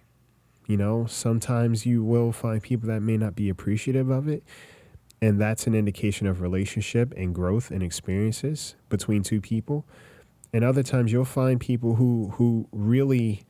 You 0.67 0.77
know, 0.77 1.05
sometimes 1.05 1.85
you 1.85 2.03
will 2.03 2.31
find 2.31 2.61
people 2.61 2.87
that 2.89 3.01
may 3.01 3.17
not 3.17 3.35
be 3.35 3.49
appreciative 3.49 4.09
of 4.09 4.27
it. 4.27 4.43
And 5.21 5.39
that's 5.39 5.65
an 5.65 5.73
indication 5.73 6.27
of 6.27 6.41
relationship 6.41 7.13
and 7.15 7.33
growth 7.33 7.71
and 7.71 7.81
experiences 7.81 8.75
between 8.89 9.23
two 9.23 9.41
people. 9.41 9.85
And 10.53 10.63
other 10.63 10.83
times 10.83 11.11
you'll 11.11 11.25
find 11.25 11.59
people 11.59 11.95
who 11.95 12.31
who 12.35 12.67
really 12.71 13.43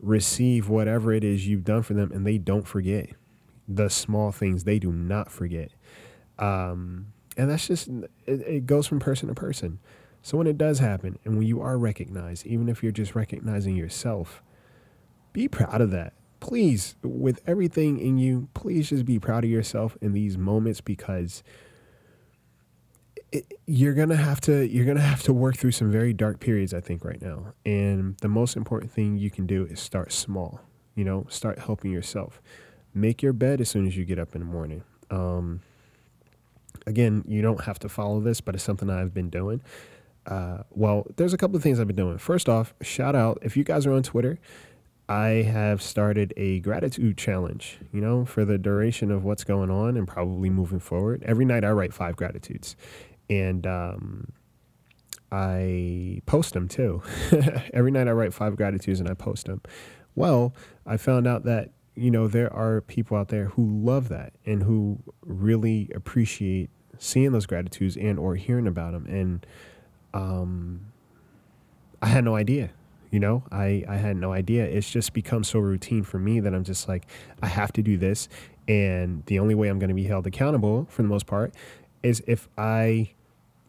receive 0.00 0.68
whatever 0.68 1.12
it 1.12 1.24
is 1.24 1.46
you've 1.46 1.64
done 1.64 1.82
for 1.82 1.94
them 1.94 2.12
and 2.12 2.26
they 2.26 2.38
don't 2.38 2.66
forget 2.66 3.10
the 3.66 3.88
small 3.88 4.30
things 4.32 4.64
they 4.64 4.78
do 4.78 4.92
not 4.92 5.30
forget. 5.30 5.70
Um, 6.38 7.12
and 7.36 7.50
that's 7.50 7.66
just 7.66 7.88
it, 7.88 8.40
it 8.40 8.66
goes 8.66 8.86
from 8.86 9.00
person 9.00 9.28
to 9.28 9.34
person. 9.34 9.78
So 10.22 10.36
when 10.36 10.46
it 10.46 10.58
does 10.58 10.80
happen 10.80 11.18
and 11.24 11.38
when 11.38 11.46
you 11.46 11.60
are 11.60 11.78
recognized, 11.78 12.46
even 12.46 12.68
if 12.68 12.82
you're 12.82 12.92
just 12.92 13.14
recognizing 13.14 13.76
yourself, 13.76 14.42
be 15.32 15.46
proud 15.48 15.80
of 15.80 15.90
that 15.92 16.14
please, 16.40 16.96
with 17.02 17.40
everything 17.46 17.98
in 17.98 18.18
you, 18.18 18.48
please 18.54 18.90
just 18.90 19.04
be 19.04 19.18
proud 19.18 19.44
of 19.44 19.50
yourself 19.50 19.96
in 20.00 20.12
these 20.12 20.36
moments 20.38 20.80
because 20.80 21.42
it, 23.32 23.52
you're 23.66 23.94
gonna 23.94 24.16
have 24.16 24.40
to 24.42 24.66
you're 24.66 24.84
gonna 24.84 25.00
have 25.00 25.22
to 25.24 25.32
work 25.32 25.56
through 25.56 25.72
some 25.72 25.90
very 25.90 26.12
dark 26.12 26.40
periods. 26.40 26.72
I 26.72 26.80
think 26.80 27.04
right 27.04 27.20
now, 27.20 27.54
and 27.64 28.16
the 28.18 28.28
most 28.28 28.56
important 28.56 28.92
thing 28.92 29.16
you 29.16 29.30
can 29.30 29.46
do 29.46 29.64
is 29.66 29.80
start 29.80 30.12
small. 30.12 30.60
You 30.94 31.04
know, 31.04 31.26
start 31.28 31.58
helping 31.58 31.90
yourself. 31.90 32.40
Make 32.94 33.22
your 33.22 33.32
bed 33.32 33.60
as 33.60 33.68
soon 33.68 33.86
as 33.86 33.96
you 33.96 34.04
get 34.04 34.18
up 34.18 34.34
in 34.34 34.40
the 34.40 34.46
morning. 34.46 34.82
Um, 35.10 35.60
again, 36.86 37.24
you 37.26 37.42
don't 37.42 37.64
have 37.64 37.78
to 37.80 37.88
follow 37.88 38.20
this, 38.20 38.40
but 38.40 38.54
it's 38.54 38.64
something 38.64 38.88
I've 38.88 39.12
been 39.12 39.28
doing. 39.28 39.60
Uh, 40.26 40.62
well, 40.70 41.06
there's 41.16 41.32
a 41.32 41.36
couple 41.36 41.56
of 41.56 41.62
things 41.62 41.78
I've 41.78 41.86
been 41.86 41.96
doing. 41.96 42.18
First 42.18 42.48
off, 42.48 42.74
shout 42.80 43.14
out 43.14 43.38
if 43.42 43.56
you 43.56 43.64
guys 43.64 43.86
are 43.86 43.92
on 43.92 44.02
Twitter 44.02 44.38
I 45.08 45.28
have 45.42 45.82
started 45.82 46.34
a 46.36 46.60
gratitude 46.60 47.16
challenge, 47.16 47.78
you 47.92 48.00
know, 48.00 48.24
for 48.24 48.44
the 48.44 48.58
duration 48.58 49.12
of 49.12 49.24
what's 49.24 49.44
going 49.44 49.70
on 49.70 49.96
and 49.96 50.06
probably 50.06 50.50
moving 50.50 50.80
forward. 50.80 51.22
Every 51.24 51.44
night 51.44 51.64
I 51.64 51.70
write 51.70 51.94
five 51.94 52.16
gratitudes 52.16 52.74
and 53.30 53.66
um, 53.68 54.32
I 55.30 56.22
post 56.26 56.54
them 56.54 56.66
too. 56.66 57.02
Every 57.72 57.92
night 57.92 58.08
I 58.08 58.12
write 58.12 58.34
five 58.34 58.56
gratitudes 58.56 58.98
and 58.98 59.08
I 59.08 59.14
post 59.14 59.46
them. 59.46 59.62
Well, 60.16 60.52
I 60.84 60.96
found 60.96 61.28
out 61.28 61.44
that, 61.44 61.70
you 61.94 62.10
know, 62.10 62.26
there 62.26 62.52
are 62.52 62.80
people 62.80 63.16
out 63.16 63.28
there 63.28 63.46
who 63.46 63.64
love 63.64 64.08
that 64.08 64.32
and 64.44 64.64
who 64.64 64.98
really 65.24 65.88
appreciate 65.94 66.68
seeing 66.98 67.30
those 67.30 67.46
gratitudes 67.46 67.96
and 67.96 68.18
or 68.18 68.34
hearing 68.34 68.66
about 68.66 68.92
them. 68.92 69.06
And 69.06 69.46
um, 70.12 70.86
I 72.02 72.06
had 72.08 72.24
no 72.24 72.34
idea 72.34 72.70
you 73.10 73.20
know, 73.20 73.42
I, 73.50 73.84
I 73.88 73.96
had 73.96 74.16
no 74.16 74.32
idea. 74.32 74.64
It's 74.64 74.90
just 74.90 75.12
become 75.12 75.44
so 75.44 75.58
routine 75.58 76.02
for 76.02 76.18
me 76.18 76.40
that 76.40 76.54
I'm 76.54 76.64
just 76.64 76.88
like, 76.88 77.06
I 77.42 77.46
have 77.46 77.72
to 77.74 77.82
do 77.82 77.96
this. 77.96 78.28
And 78.68 79.24
the 79.26 79.38
only 79.38 79.54
way 79.54 79.68
I'm 79.68 79.78
going 79.78 79.88
to 79.88 79.94
be 79.94 80.04
held 80.04 80.26
accountable 80.26 80.86
for 80.90 81.02
the 81.02 81.08
most 81.08 81.26
part 81.26 81.54
is 82.02 82.22
if 82.26 82.48
I 82.58 83.10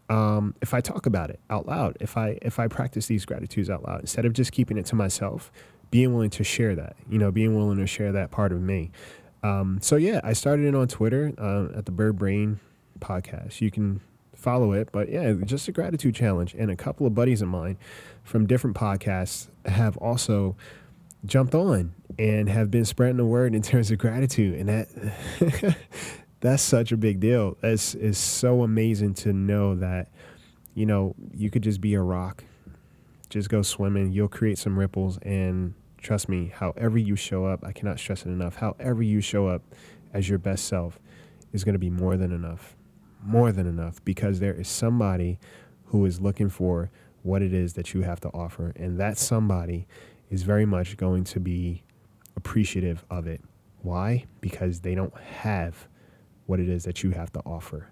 um, 0.10 0.56
if 0.62 0.74
I 0.74 0.82
talk 0.82 1.06
about 1.06 1.30
it 1.30 1.40
out 1.50 1.68
loud, 1.68 1.98
if 2.00 2.18
I 2.18 2.40
if 2.42 2.60
I 2.60 2.68
practice 2.68 3.08
these 3.08 3.26
gratitudes 3.26 3.70
out 3.70 3.86
loud 3.86 4.02
instead 4.02 4.26
of 4.26 4.34
just 4.34 4.52
keeping 4.52 4.78
it 4.78 4.86
to 4.88 4.96
myself, 4.96 5.52
being 5.92 6.14
willing 6.14 6.30
to 6.32 6.44
share 6.44 6.76
that, 6.76 6.96
you 7.10 7.18
know, 7.18 7.32
being 7.32 7.56
willing 7.56 7.78
to 7.78 7.88
share 7.88 8.12
that 8.14 8.32
part 8.32 8.52
of 8.52 8.62
me. 8.62 8.92
Um, 9.44 9.80
so 9.82 9.96
yeah, 9.96 10.22
I 10.24 10.34
started 10.34 10.66
it 10.66 10.76
on 10.76 10.88
Twitter 10.88 11.34
uh, 11.38 11.78
at 11.78 11.86
the 11.86 11.92
Bird 11.92 12.18
Brain 12.18 12.60
podcast. 13.00 13.62
You 13.62 13.70
can 13.70 14.02
follow 14.38 14.72
it. 14.72 14.90
But 14.92 15.10
yeah, 15.10 15.34
just 15.44 15.68
a 15.68 15.72
gratitude 15.72 16.16
challenge. 16.16 16.54
And 16.54 16.72
a 16.72 16.76
couple 16.76 17.06
of 17.06 17.16
buddies 17.16 17.42
of 17.42 17.50
mine 17.50 17.78
from 18.24 18.46
different 18.46 18.76
podcasts 18.76 19.48
have 19.66 19.98
also 19.98 20.56
jumped 21.26 21.56
on 21.56 21.94
and 22.18 22.48
have 22.48 22.72
been 22.72 22.86
spreading 22.86 23.18
the 23.18 23.26
word 23.26 23.56
in 23.56 23.62
terms 23.64 23.92
of 23.92 23.98
gratitude. 23.98 24.60
And 24.60 24.70
that 24.70 25.78
that's 26.40 26.64
such 26.64 26.92
a 26.92 26.98
big 26.98 27.20
deal. 27.20 27.58
It's 27.64 27.96
is 27.96 28.18
so 28.18 28.64
amazing 28.64 29.16
to 29.16 29.34
know 29.34 29.76
that, 29.76 30.10
you 30.76 30.86
know, 30.86 31.16
you 31.34 31.50
could 31.50 31.64
just 31.64 31.82
be 31.82 31.96
a 31.96 32.02
rock, 32.02 32.44
just 33.30 33.50
go 33.50 33.62
swimming, 33.62 34.12
you'll 34.12 34.28
create 34.28 34.58
some 34.58 34.78
ripples 34.78 35.18
and 35.24 35.74
trust 35.98 36.30
me, 36.30 36.54
however 36.56 36.98
you 36.98 37.16
show 37.16 37.46
up, 37.46 37.66
I 37.66 37.72
cannot 37.72 38.00
stress 38.00 38.22
it 38.22 38.30
enough, 38.30 38.58
however 38.58 39.02
you 39.02 39.20
show 39.20 39.48
up 39.48 39.64
as 40.14 40.30
your 40.30 40.38
best 40.38 40.66
self 40.66 41.00
is 41.52 41.64
going 41.64 41.74
to 41.74 41.80
be 41.80 41.90
more 41.90 42.16
than 42.16 42.32
enough 42.32 42.77
more 43.24 43.52
than 43.52 43.68
enough 43.68 44.04
because 44.06 44.40
there 44.40 44.54
is 44.54 44.68
somebody 44.68 45.40
who 45.86 46.06
is 46.06 46.20
looking 46.20 46.50
for 46.50 46.92
what 47.24 47.42
it 47.42 47.54
is 47.54 47.74
that 47.74 47.94
you 47.94 48.02
have 48.02 48.20
to 48.22 48.30
offer. 48.30 48.74
And 48.76 49.00
that 49.00 49.18
somebody 49.18 49.88
is 50.30 50.44
very 50.44 50.66
much 50.66 50.98
going 50.98 51.24
to 51.26 51.40
be 51.40 51.84
appreciative 52.36 53.06
of 53.10 53.28
it. 53.28 53.42
Why? 53.82 54.26
Because 54.42 54.82
they 54.82 54.96
don't 54.96 55.16
have 55.18 55.88
what 56.46 56.60
it 56.60 56.70
is 56.70 56.84
that 56.86 57.04
you 57.04 57.12
have 57.12 57.32
to 57.34 57.40
offer. 57.42 57.92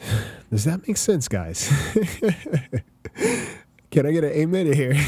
Does 0.50 0.64
that 0.64 0.86
make 0.86 0.96
sense, 0.96 1.28
guys? 1.28 1.68
Can 3.90 4.06
I 4.06 4.12
get 4.12 4.24
an 4.24 4.32
amen 4.32 4.72
here? 4.72 4.94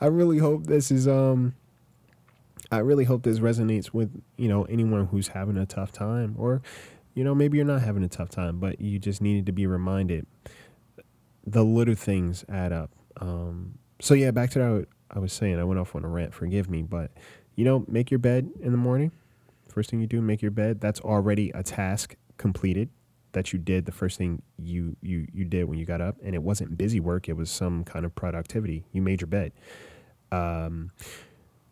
I 0.00 0.06
really 0.06 0.38
hope 0.38 0.66
this 0.66 0.90
is 0.90 1.06
um 1.06 1.54
I 2.70 2.78
really 2.78 3.04
hope 3.04 3.22
this 3.22 3.40
resonates 3.40 3.92
with, 3.92 4.22
you 4.36 4.48
know, 4.48 4.64
anyone 4.64 5.06
who's 5.06 5.28
having 5.28 5.56
a 5.56 5.66
tough 5.66 5.92
time 5.92 6.34
or, 6.38 6.62
you 7.14 7.24
know, 7.24 7.34
maybe 7.34 7.56
you're 7.56 7.66
not 7.66 7.82
having 7.82 8.04
a 8.04 8.08
tough 8.08 8.30
time, 8.30 8.58
but 8.58 8.80
you 8.80 8.98
just 8.98 9.20
needed 9.20 9.46
to 9.46 9.52
be 9.52 9.66
reminded 9.66 10.26
the 11.46 11.64
little 11.64 11.94
things 11.94 12.44
add 12.48 12.72
up. 12.72 12.90
Um, 13.20 13.78
so 14.00 14.14
yeah, 14.14 14.30
back 14.30 14.50
to 14.50 14.60
what 14.60 14.88
I 15.10 15.18
was 15.18 15.32
saying. 15.32 15.58
I 15.58 15.64
went 15.64 15.80
off 15.80 15.94
on 15.96 16.04
a 16.04 16.08
rant, 16.08 16.32
forgive 16.32 16.70
me, 16.70 16.82
but 16.82 17.10
you 17.56 17.64
know, 17.64 17.84
make 17.88 18.10
your 18.10 18.20
bed 18.20 18.48
in 18.60 18.70
the 18.72 18.78
morning. 18.78 19.10
First 19.68 19.90
thing 19.90 20.00
you 20.00 20.06
do, 20.06 20.20
make 20.20 20.42
your 20.42 20.50
bed. 20.50 20.80
That's 20.80 21.00
already 21.00 21.50
a 21.50 21.62
task 21.62 22.14
completed 22.36 22.88
that 23.32 23.52
you 23.52 23.58
did 23.58 23.86
the 23.86 23.92
first 23.92 24.18
thing 24.18 24.42
you 24.58 24.96
you 25.02 25.26
you 25.32 25.44
did 25.44 25.64
when 25.64 25.78
you 25.78 25.84
got 25.84 26.00
up 26.00 26.16
and 26.22 26.34
it 26.34 26.42
wasn't 26.42 26.76
busy 26.76 27.00
work 27.00 27.28
it 27.28 27.34
was 27.34 27.50
some 27.50 27.84
kind 27.84 28.04
of 28.04 28.14
productivity 28.14 28.84
you 28.92 29.00
made 29.02 29.20
your 29.20 29.28
bed 29.28 29.52
um, 30.32 30.90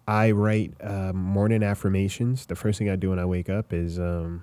i 0.09 0.31
write 0.31 0.73
uh, 0.83 1.13
morning 1.13 1.63
affirmations 1.63 2.47
the 2.47 2.57
first 2.57 2.79
thing 2.79 2.89
i 2.89 2.97
do 2.97 3.11
when 3.11 3.19
i 3.19 3.25
wake 3.25 3.49
up 3.49 3.73
is 3.73 3.99
um, 3.99 4.43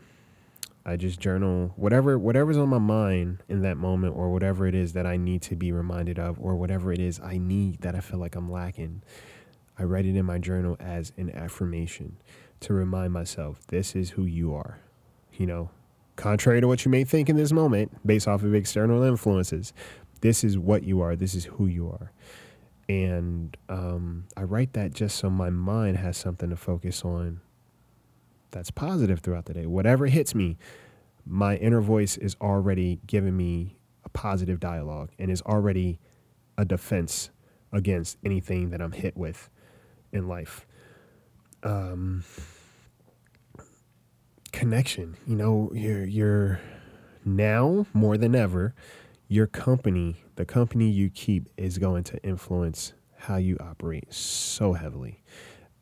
i 0.86 0.96
just 0.96 1.20
journal 1.20 1.74
whatever 1.76 2.18
whatever's 2.18 2.58
on 2.58 2.70
my 2.70 2.78
mind 2.78 3.44
in 3.50 3.62
that 3.62 3.76
moment 3.78 4.16
or 4.16 4.32
whatever 4.32 4.68
it 4.68 4.76
is 4.76 4.94
that 4.94 5.06
i 5.06 5.18
need 5.18 5.42
to 5.42 5.56
be 5.56 5.72
reminded 5.72 6.20
of 6.20 6.40
or 6.40 6.56
whatever 6.56 6.94
it 6.94 7.00
is 7.00 7.20
i 7.22 7.38
need 7.38 7.82
that 7.82 7.96
i 7.96 8.00
feel 8.00 8.20
like 8.20 8.36
i'm 8.36 8.52
lacking 8.52 9.02
i 9.78 9.84
write 9.84 10.06
it 10.06 10.16
in 10.16 10.26
my 10.26 10.38
journal 10.38 10.78
as 10.80 11.12
an 11.18 11.30
affirmation 11.36 12.18
to 12.62 12.74
remind 12.74 13.12
myself 13.12 13.60
this 13.68 13.96
is 13.96 14.12
who 14.12 14.26
you 14.26 14.54
are 14.54 14.80
you 15.34 15.46
know 15.46 15.70
contrary 16.16 16.62
to 16.62 16.68
what 16.68 16.86
you 16.86 16.92
may 16.92 17.04
think 17.04 17.30
in 17.30 17.36
this 17.36 17.52
moment, 17.52 17.92
based 18.06 18.28
off 18.28 18.44
of 18.44 18.54
external 18.54 19.04
influences, 19.04 19.74
this 20.22 20.44
is 20.44 20.58
what 20.58 20.84
you 20.84 21.02
are. 21.02 21.16
This 21.16 21.36
is 21.36 21.46
who 21.46 21.68
you 21.68 21.90
are. 21.90 22.12
And 22.88 23.58
um, 23.68 24.26
I 24.38 24.44
write 24.44 24.74
that 24.74 24.94
just 24.94 25.18
so 25.18 25.30
my 25.30 25.50
mind 25.50 25.98
has 25.98 26.18
something 26.18 26.50
to 26.50 26.56
focus 26.56 27.04
on 27.04 27.42
that's 28.52 28.72
positive 28.72 29.20
throughout 29.20 29.46
the 29.46 29.54
day. 29.54 29.66
Whatever 29.66 30.06
hits 30.06 30.36
me, 30.36 30.58
my 31.26 31.56
inner 31.58 31.82
voice 31.82 32.18
is 32.18 32.36
already 32.40 33.00
giving 33.08 33.36
me 33.36 33.76
a 34.04 34.10
positive 34.10 34.60
dialogue 34.60 35.10
and 35.18 35.32
is 35.32 35.42
already 35.42 36.00
a 36.58 36.64
defense 36.64 37.32
against 37.74 38.18
anything 38.24 38.70
that 38.70 38.82
I'm 38.82 38.92
hit 38.92 39.18
with 39.18 39.50
in 40.12 40.28
life. 40.28 40.66
Um, 41.64 42.24
connection. 44.52 45.18
You 45.28 45.36
know, 45.36 45.72
you're 45.74 46.06
you're 46.06 46.62
now 47.26 47.88
more 47.94 48.18
than 48.18 48.36
ever, 48.36 48.74
your 49.28 49.48
company, 49.48 50.24
the 50.36 50.46
company 50.46 50.90
you 50.90 51.10
keep, 51.10 51.50
is 51.58 51.78
going 51.78 52.04
to 52.06 52.24
influence 52.24 52.94
how 53.18 53.38
you 53.38 53.58
operate 53.60 54.14
so 54.14 54.74
heavily. 54.74 55.24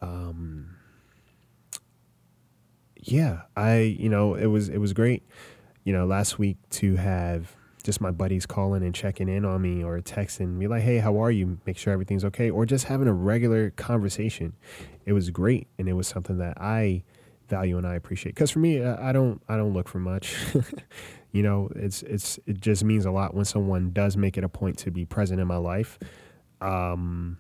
Um, 0.02 0.76
yeah, 2.98 3.42
I 3.56 3.80
you 3.80 4.10
know 4.10 4.36
it 4.36 4.48
was 4.48 4.70
it 4.70 4.78
was 4.78 4.94
great. 4.94 5.24
You 5.84 5.94
know, 5.94 6.06
last 6.06 6.40
week 6.40 6.58
to 6.72 6.96
have 6.96 7.56
just 7.84 8.00
my 8.00 8.12
buddies 8.12 8.46
calling 8.46 8.82
and 8.84 8.96
checking 8.96 9.28
in 9.28 9.44
on 9.44 9.62
me 9.62 9.84
or 9.84 10.00
texting 10.00 10.56
me 10.56 10.68
like, 10.68 10.84
"Hey, 10.84 11.00
how 11.00 11.18
are 11.22 11.32
you?" 11.32 11.60
Make 11.66 11.78
sure 11.78 11.92
everything's 11.92 12.24
okay, 12.26 12.50
or 12.50 12.66
just 12.66 12.86
having 12.86 13.08
a 13.08 13.14
regular 13.14 13.72
conversation. 13.72 14.54
It 15.06 15.14
was 15.14 15.30
great, 15.30 15.68
and 15.78 15.90
it 15.90 15.94
was 15.94 16.08
something 16.08 16.38
that 16.38 16.60
I 16.62 17.04
value 17.50 17.78
and 17.78 17.86
I 17.86 17.96
appreciate. 17.96 18.36
Because 18.36 18.52
for 18.52 18.60
me, 18.60 18.84
I 18.84 19.12
don't 19.12 19.42
I 19.50 19.58
don't 19.58 19.74
look 19.74 19.90
for 19.90 20.00
much. 20.00 20.36
you 21.34 21.42
know, 21.42 21.70
it's 21.76 22.04
it's 22.04 22.40
it 22.46 22.62
just 22.62 22.84
means 22.84 23.06
a 23.06 23.12
lot 23.12 23.34
when 23.34 23.44
someone 23.44 23.92
does 23.92 24.16
make 24.16 24.38
it 24.38 24.44
a 24.44 24.50
point 24.50 24.78
to 24.80 24.92
be 24.92 25.04
present 25.04 25.42
in 25.42 25.48
my 25.48 25.58
life. 25.58 26.00
Um, 26.62 27.40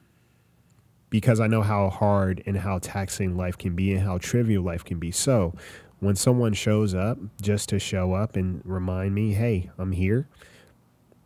because 1.11 1.39
I 1.39 1.45
know 1.45 1.61
how 1.61 1.89
hard 1.91 2.41
and 2.47 2.57
how 2.57 2.79
taxing 2.79 3.37
life 3.37 3.55
can 3.55 3.75
be 3.75 3.93
and 3.93 4.01
how 4.01 4.17
trivial 4.17 4.63
life 4.63 4.83
can 4.83 4.97
be. 4.97 5.11
So, 5.11 5.53
when 5.99 6.15
someone 6.15 6.53
shows 6.53 6.95
up 6.95 7.19
just 7.39 7.69
to 7.69 7.77
show 7.77 8.13
up 8.13 8.35
and 8.35 8.61
remind 8.65 9.13
me, 9.13 9.33
"Hey, 9.33 9.69
I'm 9.77 9.91
here." 9.91 10.27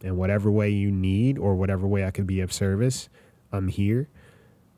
And 0.03 0.17
whatever 0.17 0.51
way 0.51 0.69
you 0.69 0.91
need 0.91 1.39
or 1.39 1.55
whatever 1.55 1.87
way 1.87 2.05
I 2.05 2.11
can 2.11 2.25
be 2.25 2.41
of 2.41 2.51
service, 2.51 3.07
I'm 3.51 3.69
here. 3.69 4.09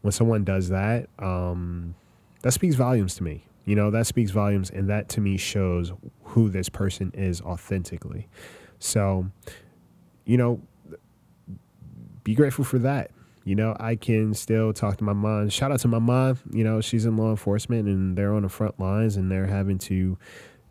When 0.02 0.12
someone 0.12 0.44
does 0.44 0.70
that, 0.70 1.10
um, 1.18 1.96
that 2.44 2.52
speaks 2.52 2.76
volumes 2.76 3.16
to 3.16 3.24
me. 3.24 3.46
You 3.70 3.76
know, 3.76 3.92
that 3.92 4.08
speaks 4.08 4.32
volumes. 4.32 4.72
And 4.72 4.90
that 4.90 5.10
to 5.10 5.22
me 5.22 5.38
shows 5.38 5.94
who 6.24 6.50
this 6.50 6.70
person 6.70 7.12
is 7.14 7.40
authentically. 7.40 8.28
So, 8.80 9.28
you 10.26 10.38
know, 10.38 10.60
be 12.24 12.34
grateful 12.34 12.66
for 12.66 12.80
that. 12.80 13.12
You 13.44 13.54
know, 13.54 13.78
I 13.80 13.96
can 13.96 14.34
still 14.34 14.74
talk 14.74 14.98
to 14.98 15.04
my 15.04 15.14
mom. 15.14 15.50
Shout 15.50 15.72
out 15.72 15.82
to 15.82 15.88
my 15.88 16.00
mom. 16.00 16.40
You 16.52 16.64
know, 16.64 16.82
she's 16.82 17.06
in 17.06 17.16
law 17.16 17.30
enforcement 17.30 17.88
and 17.88 18.18
they're 18.18 18.34
on 18.34 18.42
the 18.42 18.50
front 18.50 18.80
lines 18.80 19.18
and 19.18 19.32
they're 19.32 19.46
having 19.46 19.78
to 19.80 20.18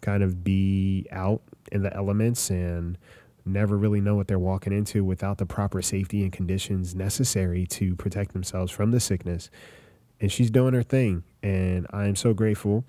kind 0.01 0.25
of 0.25 0.43
be 0.43 1.07
out 1.13 1.41
in 1.71 1.85
the 1.85 1.95
elements 1.95 2.51
and 2.51 2.99
never 3.45 3.79
really 3.79 4.01
know 4.01 4.17
what 4.17 4.27
they're 4.27 4.41
walking 4.41 4.73
into 4.73 5.05
without 5.05 5.39
the 5.39 5.47
proper 5.47 5.83
safety 5.83 6.25
and 6.25 6.33
conditions 6.33 6.97
necessary 6.97 7.65
to 7.67 7.95
protect 7.95 8.33
themselves 8.33 8.73
from 8.73 8.91
the 8.91 8.99
sickness 8.99 9.51
and 10.21 10.33
she's 10.33 10.51
doing 10.51 10.75
her 10.75 10.83
thing. 10.83 11.23
And 11.43 11.87
I 11.91 12.07
am 12.07 12.17
so 12.17 12.35
grateful 12.35 12.85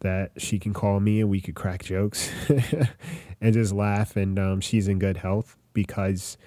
that 0.00 0.32
she 0.36 0.58
can 0.58 0.72
call 0.72 1.00
me 1.00 1.20
and 1.20 1.28
we 1.28 1.40
could 1.40 1.54
crack 1.54 1.82
jokes 1.82 2.30
and 3.40 3.54
just 3.54 3.72
laugh. 3.72 4.16
And 4.16 4.38
um, 4.38 4.60
she's 4.60 4.88
in 4.88 4.98
good 4.98 5.16
health 5.16 5.56
because 5.72 6.38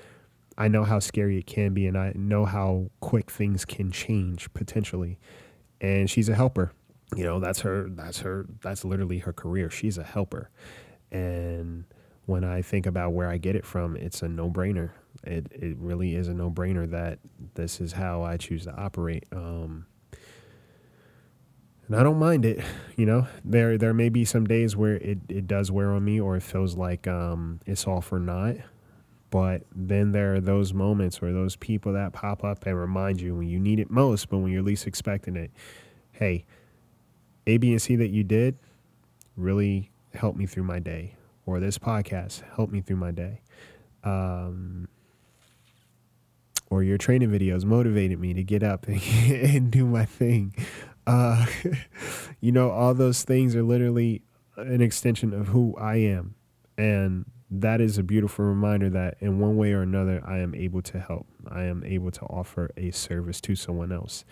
I 0.57 0.67
know 0.67 0.83
how 0.83 0.99
scary 0.99 1.37
it 1.37 1.45
can 1.45 1.73
be 1.73 1.87
and 1.87 1.97
I 1.97 2.13
know 2.15 2.45
how 2.45 2.89
quick 2.99 3.29
things 3.29 3.65
can 3.65 3.91
change 3.91 4.51
potentially. 4.53 5.19
And 5.79 6.09
she's 6.09 6.29
a 6.29 6.35
helper. 6.35 6.71
You 7.15 7.25
know, 7.25 7.39
that's 7.39 7.61
her, 7.61 7.89
that's 7.89 8.19
her, 8.19 8.45
that's 8.61 8.85
literally 8.85 9.19
her 9.19 9.33
career. 9.33 9.69
She's 9.69 9.97
a 9.97 10.03
helper. 10.03 10.49
And 11.11 11.83
when 12.25 12.43
I 12.45 12.61
think 12.61 12.85
about 12.85 13.11
where 13.11 13.29
I 13.29 13.37
get 13.37 13.55
it 13.55 13.65
from, 13.65 13.97
it's 13.97 14.21
a 14.21 14.29
no 14.29 14.49
brainer. 14.49 14.91
It, 15.23 15.51
it 15.51 15.77
really 15.77 16.15
is 16.15 16.29
a 16.29 16.33
no 16.33 16.49
brainer 16.49 16.89
that 16.89 17.19
this 17.55 17.81
is 17.81 17.93
how 17.93 18.23
I 18.23 18.37
choose 18.37 18.63
to 18.63 18.73
operate. 18.75 19.25
Um, 19.33 19.87
and 21.91 21.99
I 21.99 22.04
don't 22.04 22.19
mind 22.19 22.45
it. 22.45 22.63
You 22.97 23.08
know, 23.08 23.25
there 23.43 23.80
there 23.80 23.95
may 23.95 24.10
be 24.10 24.25
some 24.25 24.45
days 24.45 24.75
where 24.75 24.93
it, 24.97 25.17
it 25.27 25.47
does 25.47 25.71
wear 25.71 25.91
on 25.91 26.06
me 26.06 26.21
or 26.21 26.36
it 26.36 26.43
feels 26.43 26.75
like 26.75 27.08
um, 27.08 27.60
it's 27.65 27.88
all 27.88 27.99
for 27.99 28.19
naught. 28.19 28.58
But 29.32 29.63
then 29.73 30.12
there 30.12 30.36
are 30.36 30.39
those 30.39 30.71
moments 30.71 31.19
where 31.19 31.34
those 31.34 31.56
people 31.56 31.93
that 31.93 32.13
pop 32.13 32.43
up 32.43 32.67
and 32.67 32.77
remind 32.77 33.21
you 33.21 33.34
when 33.34 33.47
you 33.47 33.60
need 33.60 33.80
it 33.80 33.89
most, 33.89 34.30
but 34.30 34.38
when 34.38 34.51
you're 34.51 34.62
least 34.62 34.86
expecting 34.86 35.36
it. 35.36 35.49
Hey, 36.12 36.45
A, 37.47 37.58
B, 37.58 37.71
and 37.71 37.82
C 37.82 37.95
that 37.95 38.10
you 38.10 38.23
did 38.23 38.60
really 39.36 39.89
helped 40.13 40.38
me 40.38 40.45
through 40.45 40.65
my 40.65 40.77
day, 40.77 41.15
or 41.47 41.60
this 41.60 41.80
podcast 41.80 42.43
helped 42.56 42.71
me 42.71 42.82
through 42.82 42.97
my 42.97 43.10
day. 43.10 43.41
Um, 44.04 44.89
or 46.69 46.84
your 46.84 46.99
training 46.99 47.32
videos 47.32 47.65
motivated 47.65 48.19
me 48.19 48.36
to 48.36 48.43
get 48.43 48.62
up 48.62 48.88
and, 48.88 49.01
and 49.27 49.71
do 49.71 49.88
my 49.88 50.06
thing. 50.06 50.54
Uh, 51.07 51.45
you 52.41 52.51
know, 52.51 52.69
all 52.71 52.93
those 52.93 53.23
things 53.23 53.55
are 53.55 53.63
literally 53.63 54.21
an 54.57 54.81
extension 54.81 55.33
of 55.33 55.49
who 55.49 55.75
I 55.77 55.95
am. 55.95 56.35
And 56.77 57.25
that 57.49 57.81
is 57.81 57.97
a 57.97 58.03
beautiful 58.03 58.45
reminder 58.45 58.89
that 58.89 59.17
in 59.19 59.39
one 59.39 59.57
way 59.57 59.73
or 59.73 59.81
another, 59.81 60.21
I 60.25 60.37
am 60.39 60.55
able 60.55 60.81
to 60.83 60.99
help. 60.99 61.27
I 61.49 61.63
am 61.63 61.83
able 61.83 62.11
to 62.11 62.21
offer 62.21 62.71
a 62.77 62.91
service 62.91 63.41
to 63.41 63.55
someone 63.55 63.91
else. 63.91 64.23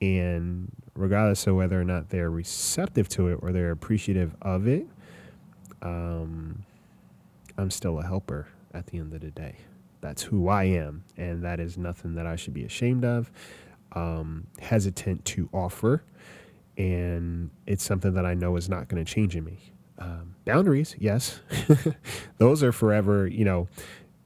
And 0.00 0.70
regardless 0.94 1.46
of 1.46 1.56
whether 1.56 1.80
or 1.80 1.84
not 1.84 2.10
they're 2.10 2.30
receptive 2.30 3.08
to 3.10 3.28
it 3.28 3.38
or 3.42 3.52
they're 3.52 3.70
appreciative 3.70 4.34
of 4.42 4.66
it, 4.66 4.86
um, 5.80 6.64
I'm 7.58 7.70
still 7.70 7.98
a 7.98 8.06
helper 8.06 8.48
at 8.72 8.86
the 8.86 8.98
end 8.98 9.12
of 9.12 9.20
the 9.20 9.30
day. 9.30 9.56
That's 10.00 10.22
who 10.22 10.48
I 10.48 10.64
am. 10.64 11.04
And 11.16 11.44
that 11.44 11.60
is 11.60 11.76
nothing 11.76 12.14
that 12.14 12.26
I 12.26 12.36
should 12.36 12.54
be 12.54 12.64
ashamed 12.64 13.04
of 13.04 13.30
um, 13.94 14.46
hesitant 14.60 15.24
to 15.26 15.48
offer. 15.52 16.02
And 16.76 17.50
it's 17.66 17.84
something 17.84 18.14
that 18.14 18.24
I 18.24 18.34
know 18.34 18.56
is 18.56 18.68
not 18.68 18.88
going 18.88 19.04
to 19.04 19.10
change 19.10 19.36
in 19.36 19.44
me. 19.44 19.58
Um, 19.98 20.34
boundaries, 20.44 20.96
yes, 20.98 21.40
those 22.38 22.62
are 22.62 22.72
forever, 22.72 23.26
you 23.26 23.44
know, 23.44 23.68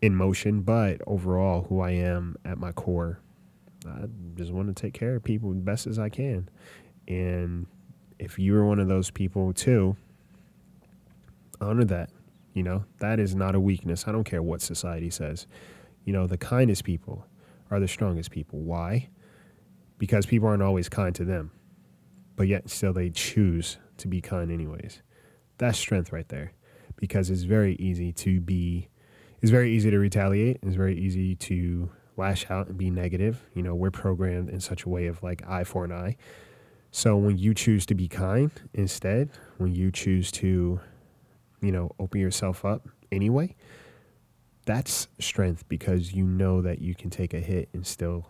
in 0.00 0.14
motion. 0.14 0.60
But 0.62 1.00
overall, 1.06 1.66
who 1.68 1.80
I 1.80 1.90
am 1.90 2.36
at 2.44 2.58
my 2.58 2.72
core, 2.72 3.20
I 3.86 4.06
just 4.36 4.52
want 4.52 4.74
to 4.74 4.80
take 4.80 4.94
care 4.94 5.16
of 5.16 5.24
people 5.24 5.52
best 5.52 5.86
as 5.86 5.98
I 5.98 6.08
can. 6.08 6.48
And 7.08 7.66
if 8.18 8.38
you're 8.38 8.64
one 8.64 8.78
of 8.78 8.88
those 8.88 9.10
people 9.10 9.52
too, 9.52 9.96
honor 11.60 11.84
that. 11.84 12.10
You 12.54 12.62
know, 12.62 12.84
that 13.00 13.20
is 13.20 13.34
not 13.34 13.54
a 13.54 13.60
weakness. 13.60 14.08
I 14.08 14.12
don't 14.12 14.24
care 14.24 14.42
what 14.42 14.62
society 14.62 15.10
says. 15.10 15.46
You 16.04 16.12
know, 16.14 16.26
the 16.26 16.38
kindest 16.38 16.84
people 16.84 17.26
are 17.70 17.78
the 17.80 17.88
strongest 17.88 18.30
people. 18.30 18.60
Why? 18.60 19.08
Because 19.98 20.26
people 20.26 20.48
aren't 20.48 20.62
always 20.62 20.88
kind 20.88 21.14
to 21.14 21.24
them, 21.24 21.50
but 22.36 22.48
yet 22.48 22.68
still 22.70 22.92
they 22.92 23.10
choose 23.10 23.78
to 23.98 24.08
be 24.08 24.20
kind 24.20 24.50
anyways. 24.50 25.02
That's 25.58 25.78
strength 25.78 26.12
right 26.12 26.28
there 26.28 26.52
because 26.96 27.30
it's 27.30 27.42
very 27.42 27.74
easy 27.76 28.12
to 28.12 28.40
be, 28.40 28.88
it's 29.40 29.50
very 29.50 29.72
easy 29.72 29.90
to 29.90 29.98
retaliate. 29.98 30.58
It's 30.62 30.76
very 30.76 30.98
easy 30.98 31.34
to 31.36 31.90
lash 32.16 32.50
out 32.50 32.68
and 32.68 32.76
be 32.76 32.90
negative. 32.90 33.42
You 33.54 33.62
know, 33.62 33.74
we're 33.74 33.90
programmed 33.90 34.50
in 34.50 34.60
such 34.60 34.84
a 34.84 34.88
way 34.88 35.06
of 35.06 35.22
like 35.22 35.46
eye 35.46 35.64
for 35.64 35.84
an 35.84 35.92
eye. 35.92 36.16
So 36.90 37.16
when 37.16 37.36
you 37.36 37.52
choose 37.52 37.84
to 37.86 37.94
be 37.94 38.08
kind 38.08 38.50
instead, 38.72 39.30
when 39.58 39.74
you 39.74 39.90
choose 39.90 40.30
to, 40.32 40.80
you 41.60 41.72
know, 41.72 41.90
open 41.98 42.20
yourself 42.20 42.64
up 42.64 42.88
anyway, 43.12 43.54
that's 44.64 45.08
strength 45.18 45.68
because 45.68 46.12
you 46.12 46.24
know 46.24 46.62
that 46.62 46.80
you 46.80 46.94
can 46.94 47.10
take 47.10 47.34
a 47.34 47.40
hit 47.40 47.68
and 47.72 47.86
still 47.86 48.26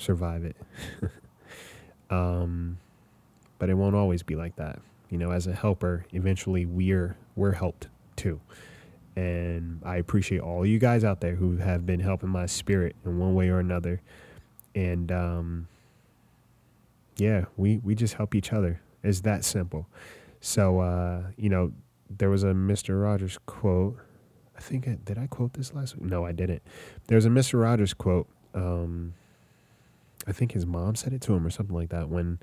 survive 0.00 0.44
it. 0.44 0.56
um, 2.10 2.78
but 3.58 3.70
it 3.70 3.74
won't 3.74 3.94
always 3.94 4.22
be 4.22 4.34
like 4.34 4.56
that. 4.56 4.80
You 5.10 5.18
know, 5.18 5.30
as 5.30 5.46
a 5.46 5.52
helper, 5.52 6.06
eventually 6.12 6.66
we're 6.66 7.16
we're 7.36 7.52
helped 7.52 7.88
too. 8.16 8.40
And 9.16 9.80
I 9.84 9.96
appreciate 9.96 10.40
all 10.40 10.64
you 10.64 10.78
guys 10.78 11.04
out 11.04 11.20
there 11.20 11.34
who 11.34 11.56
have 11.58 11.84
been 11.84 12.00
helping 12.00 12.28
my 12.28 12.46
spirit 12.46 12.96
in 13.04 13.18
one 13.18 13.34
way 13.34 13.48
or 13.48 13.58
another. 13.58 14.00
And 14.74 15.10
um, 15.10 15.68
yeah, 17.16 17.46
we 17.56 17.78
we 17.78 17.94
just 17.94 18.14
help 18.14 18.34
each 18.34 18.52
other. 18.52 18.80
It's 19.02 19.20
that 19.22 19.44
simple. 19.44 19.86
So 20.40 20.80
uh, 20.80 21.22
you 21.36 21.48
know, 21.48 21.72
there 22.08 22.30
was 22.30 22.44
a 22.44 22.52
Mr. 22.52 23.02
Rogers 23.02 23.38
quote. 23.46 23.98
I 24.56 24.60
think 24.60 24.86
I, 24.86 24.98
did 25.04 25.18
I 25.18 25.26
quote 25.26 25.54
this 25.54 25.74
last 25.74 25.96
week? 25.96 26.04
No, 26.04 26.24
I 26.24 26.32
didn't. 26.32 26.62
There's 27.06 27.24
a 27.24 27.30
Mr. 27.30 27.60
Rogers 27.60 27.94
quote. 27.94 28.28
Um, 28.54 29.14
I 30.26 30.32
think 30.32 30.52
his 30.52 30.66
mom 30.66 30.94
said 30.94 31.12
it 31.12 31.20
to 31.22 31.34
him 31.34 31.46
or 31.46 31.50
something 31.50 31.74
like 31.74 31.90
that. 31.90 32.08
When, 32.08 32.38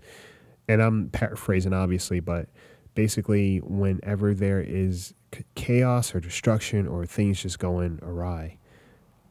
and 0.67 0.81
I'm 0.81 1.09
paraphrasing 1.09 1.73
obviously, 1.73 2.19
but 2.19 2.47
basically, 2.95 3.59
whenever 3.59 4.33
there 4.33 4.59
is 4.59 5.13
chaos 5.55 6.15
or 6.15 6.19
destruction 6.19 6.87
or 6.87 7.05
things 7.05 7.41
just 7.41 7.59
going 7.59 7.99
awry, 8.01 8.57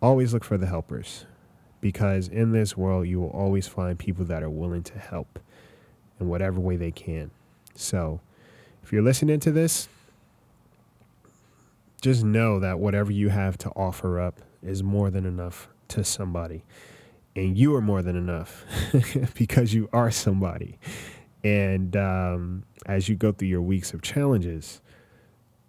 always 0.01 0.33
look 0.33 0.45
for 0.45 0.57
the 0.57 0.67
helpers, 0.67 1.27
because 1.81 2.29
in 2.29 2.53
this 2.53 2.77
world 2.77 3.09
you 3.09 3.21
will 3.21 3.31
always 3.31 3.67
find 3.67 3.99
people 3.99 4.25
that 4.27 4.43
are 4.43 4.51
willing 4.51 4.83
to 4.85 4.99
help 4.99 5.41
in 6.21 6.29
whatever 6.29 6.61
way 6.61 6.77
they 6.77 6.93
can. 6.93 7.31
So, 7.75 8.21
if 8.83 8.93
you're 8.93 9.03
listening 9.03 9.41
to 9.41 9.51
this, 9.51 9.89
just 12.01 12.23
know 12.23 12.61
that 12.61 12.79
whatever 12.79 13.11
you 13.11 13.31
have 13.31 13.59
to 13.59 13.71
offer 13.71 14.21
up 14.21 14.41
is 14.63 14.83
more 14.83 15.11
than 15.11 15.27
enough 15.27 15.69
to 15.89 16.05
somebody. 16.05 16.63
And 17.37 17.57
you 17.57 17.75
are 17.77 17.83
more 17.83 18.03
than 18.03 18.17
enough 18.17 18.65
because 19.35 19.75
you 19.75 19.89
are 19.93 20.11
somebody. 20.11 20.79
And 21.45 21.95
um, 21.95 22.65
as 22.87 23.09
you 23.09 23.15
go 23.15 23.31
through 23.31 23.49
your 23.49 23.63
weeks 23.63 23.93
of 23.93 24.03
challenges, 24.03 24.81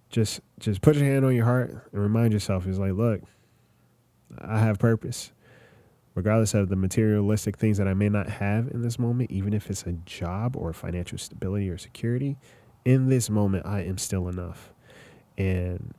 just 0.10 0.40
just 0.60 0.82
put 0.82 0.96
your 0.96 1.06
hand 1.06 1.26
on 1.26 1.36
your 1.36 1.46
heart 1.46 1.90
and 1.92 2.02
remind 2.02 2.32
yourself, 2.32 2.66
is 2.66 2.80
like, 2.80 2.94
look, 2.94 3.22
I 4.40 4.60
have 4.60 4.80
purpose. 4.80 5.34
Regardless 6.16 6.56
of 6.56 6.70
the 6.70 6.76
materialistic 6.76 7.58
things 7.58 7.78
that 7.78 7.88
I 7.88 7.94
may 7.94 8.10
not 8.10 8.28
have 8.28 8.70
in 8.70 8.82
this 8.82 8.98
moment, 8.98 9.30
even 9.30 9.54
if 9.54 9.70
it's 9.70 9.84
a 9.84 9.92
job 9.92 10.56
or 10.56 10.74
financial 10.74 11.20
stability 11.20 11.70
or 11.70 11.78
security, 11.78 12.38
in 12.86 13.08
this 13.10 13.30
moment, 13.30 13.68
I 13.68 13.82
am 13.82 14.00
still 14.00 14.28
enough. 14.28 14.74
And 15.38 15.94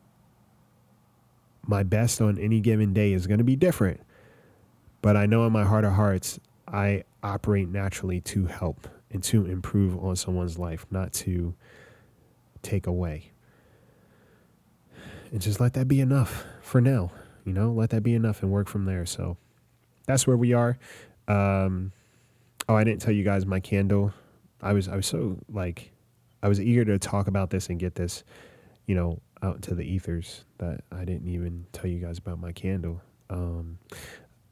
my 1.64 1.84
best 1.84 2.20
on 2.20 2.36
any 2.38 2.58
given 2.58 2.92
day 2.92 3.12
is 3.12 3.28
going 3.28 3.38
to 3.38 3.44
be 3.44 3.54
different. 3.54 4.00
But 5.00 5.16
I 5.16 5.26
know 5.26 5.46
in 5.46 5.52
my 5.52 5.64
heart 5.64 5.84
of 5.84 5.92
hearts, 5.92 6.38
I 6.66 7.04
operate 7.22 7.68
naturally 7.68 8.20
to 8.22 8.46
help 8.46 8.88
and 9.10 9.22
to 9.24 9.46
improve 9.46 9.96
on 10.02 10.16
someone's 10.16 10.58
life, 10.58 10.86
not 10.90 11.12
to 11.12 11.54
take 12.62 12.86
away. 12.86 13.32
And 15.30 15.40
just 15.40 15.60
let 15.60 15.74
that 15.74 15.88
be 15.88 16.00
enough 16.00 16.44
for 16.60 16.80
now. 16.80 17.10
You 17.44 17.52
know, 17.52 17.72
let 17.72 17.90
that 17.90 18.02
be 18.02 18.14
enough 18.14 18.42
and 18.42 18.50
work 18.50 18.68
from 18.68 18.84
there. 18.84 19.06
So 19.06 19.36
that's 20.06 20.26
where 20.26 20.36
we 20.36 20.52
are. 20.52 20.78
Um, 21.26 21.92
oh, 22.68 22.74
I 22.74 22.84
didn't 22.84 23.00
tell 23.00 23.12
you 23.12 23.24
guys 23.24 23.46
my 23.46 23.60
candle. 23.60 24.12
I 24.60 24.72
was 24.72 24.88
I 24.88 24.96
was 24.96 25.06
so 25.06 25.38
like 25.48 25.92
I 26.42 26.48
was 26.48 26.60
eager 26.60 26.84
to 26.86 26.98
talk 26.98 27.28
about 27.28 27.50
this 27.50 27.68
and 27.68 27.78
get 27.78 27.94
this, 27.94 28.24
you 28.86 28.94
know, 28.94 29.20
out 29.42 29.56
into 29.56 29.74
the 29.74 29.84
ethers 29.84 30.44
that 30.58 30.82
I 30.90 31.04
didn't 31.04 31.28
even 31.28 31.66
tell 31.72 31.88
you 31.88 32.00
guys 32.00 32.18
about 32.18 32.38
my 32.40 32.52
candle. 32.52 33.00
Um, 33.30 33.78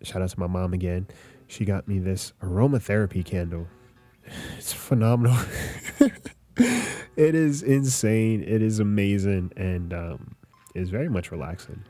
shout 0.03 0.23
out 0.23 0.31
to 0.31 0.41
my 0.41 0.47
mom 0.47 0.73
again. 0.73 1.07
She 1.47 1.65
got 1.65 1.87
me 1.87 1.99
this 1.99 2.33
aromatherapy 2.43 3.25
candle. 3.25 3.69
It's 4.59 4.73
phenomenal. 4.73 5.39
it 6.57 7.35
is 7.37 7.63
insane. 7.63 8.43
It 8.43 8.61
is 8.61 8.81
amazing, 8.81 9.53
and 9.57 9.95
um, 9.95 10.35
it's 10.75 10.91
very 10.91 11.09
much 11.09 11.31
relaxing. 11.31 11.85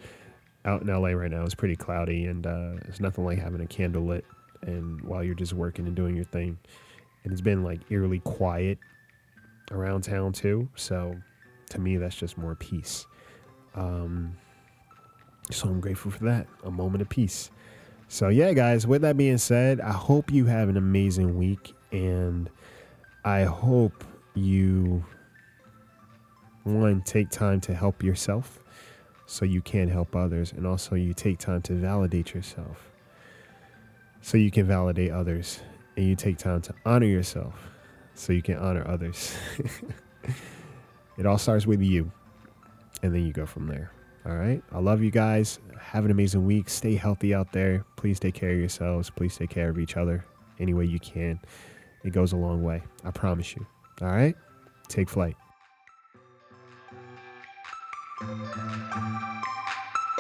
Out 0.67 0.83
in 0.83 0.89
LA 0.89 1.11
right 1.11 1.31
now, 1.31 1.45
it's 1.45 1.55
pretty 1.55 1.77
cloudy, 1.77 2.27
and 2.27 2.47
uh, 2.47 2.73
it's 2.87 3.01
nothing 3.01 3.25
like 3.25 3.39
having 3.39 3.63
a 3.63 3.67
candle 3.67 4.05
lit 4.05 4.27
and 4.63 5.01
while 5.03 5.25
you're 5.25 5.35
just 5.35 5.53
working 5.53 5.87
and 5.87 5.95
doing 5.95 6.15
your 6.15 6.25
thing. 6.25 6.59
And 7.25 7.33
it's 7.33 7.41
been 7.41 7.63
like 7.63 7.81
eerily 7.91 8.21
quiet 8.21 8.79
around 9.71 10.03
town 10.03 10.33
too. 10.33 10.69
So 10.77 11.17
to 11.71 11.81
me, 11.81 11.97
that's 11.97 12.17
just 12.17 12.39
more 12.39 12.55
peace. 12.55 13.07
Um, 13.75 14.37
so 15.51 15.69
I'm 15.69 15.81
grateful 15.81 16.11
for 16.11 16.25
that. 16.25 16.47
A 16.65 16.71
moment 16.71 17.03
of 17.03 17.09
peace. 17.09 17.51
So 18.09 18.29
yeah, 18.29 18.53
guys. 18.53 18.87
With 18.87 19.03
that 19.03 19.17
being 19.17 19.39
said, 19.39 19.81
I 19.81 19.93
hope 19.93 20.31
you 20.31 20.47
have 20.47 20.69
an 20.69 20.77
amazing 20.77 21.37
week, 21.37 21.75
and 21.93 22.49
I 23.25 23.45
hope 23.45 24.05
you 24.35 25.05
one 26.63 27.01
take 27.03 27.31
time 27.31 27.61
to 27.61 27.75
help 27.75 28.03
yourself 28.03 28.61
so 29.27 29.45
you 29.45 29.61
can 29.61 29.89
help 29.89 30.15
others 30.15 30.53
and 30.53 30.67
also 30.67 30.95
you 30.95 31.15
take 31.15 31.39
time 31.39 31.63
to 31.63 31.75
validate 31.75 32.35
yourself 32.35 32.91
so 34.21 34.37
you 34.37 34.51
can 34.51 34.67
validate 34.67 35.11
others 35.11 35.61
and 35.97 36.07
you 36.07 36.17
take 36.17 36.39
time 36.39 36.61
to 36.61 36.75
honor 36.85 37.07
yourself 37.07 37.55
so 38.15 38.33
you 38.33 38.43
can 38.43 38.57
honor 38.57 38.87
others 38.87 39.37
it 41.19 41.27
all 41.27 41.39
starts 41.39 41.67
with 41.67 41.81
you 41.81 42.11
and 43.03 43.15
then 43.15 43.25
you 43.25 43.33
go 43.33 43.47
from 43.47 43.67
there 43.67 43.91
all 44.27 44.37
right. 44.37 44.63
I 44.73 44.81
love 44.81 45.03
you 45.03 45.11
guys. 45.11 45.61
Have 45.81 46.05
an 46.05 46.11
amazing 46.11 46.45
week. 46.45 46.69
Stay 46.69 46.97
healthy 46.97 47.33
out 47.33 47.53
there. 47.53 47.85
Please 47.97 48.19
take 48.19 48.35
care 48.35 48.51
of 48.51 48.59
yourselves. 48.59 49.09
Please 49.09 49.37
take 49.37 49.51
care 49.51 49.69
of 49.69 49.79
each 49.79 49.97
other 49.97 50.25
any 50.59 50.75
way 50.75 50.85
you 50.85 50.99
can. 50.99 51.39
It 52.05 52.11
goes 52.11 52.33
a 52.33 52.37
long 52.37 52.63
way. 52.63 52.83
I 53.05 53.11
promise 53.13 53.55
you. 53.55 53.65
All 54.03 54.09
right? 54.09 54.35
Take 54.89 55.09
flight. 55.09 55.37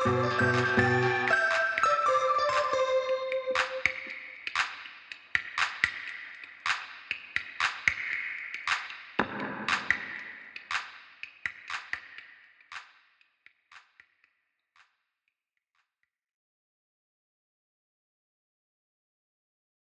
Thank 0.06 1.30
you. 1.30 1.35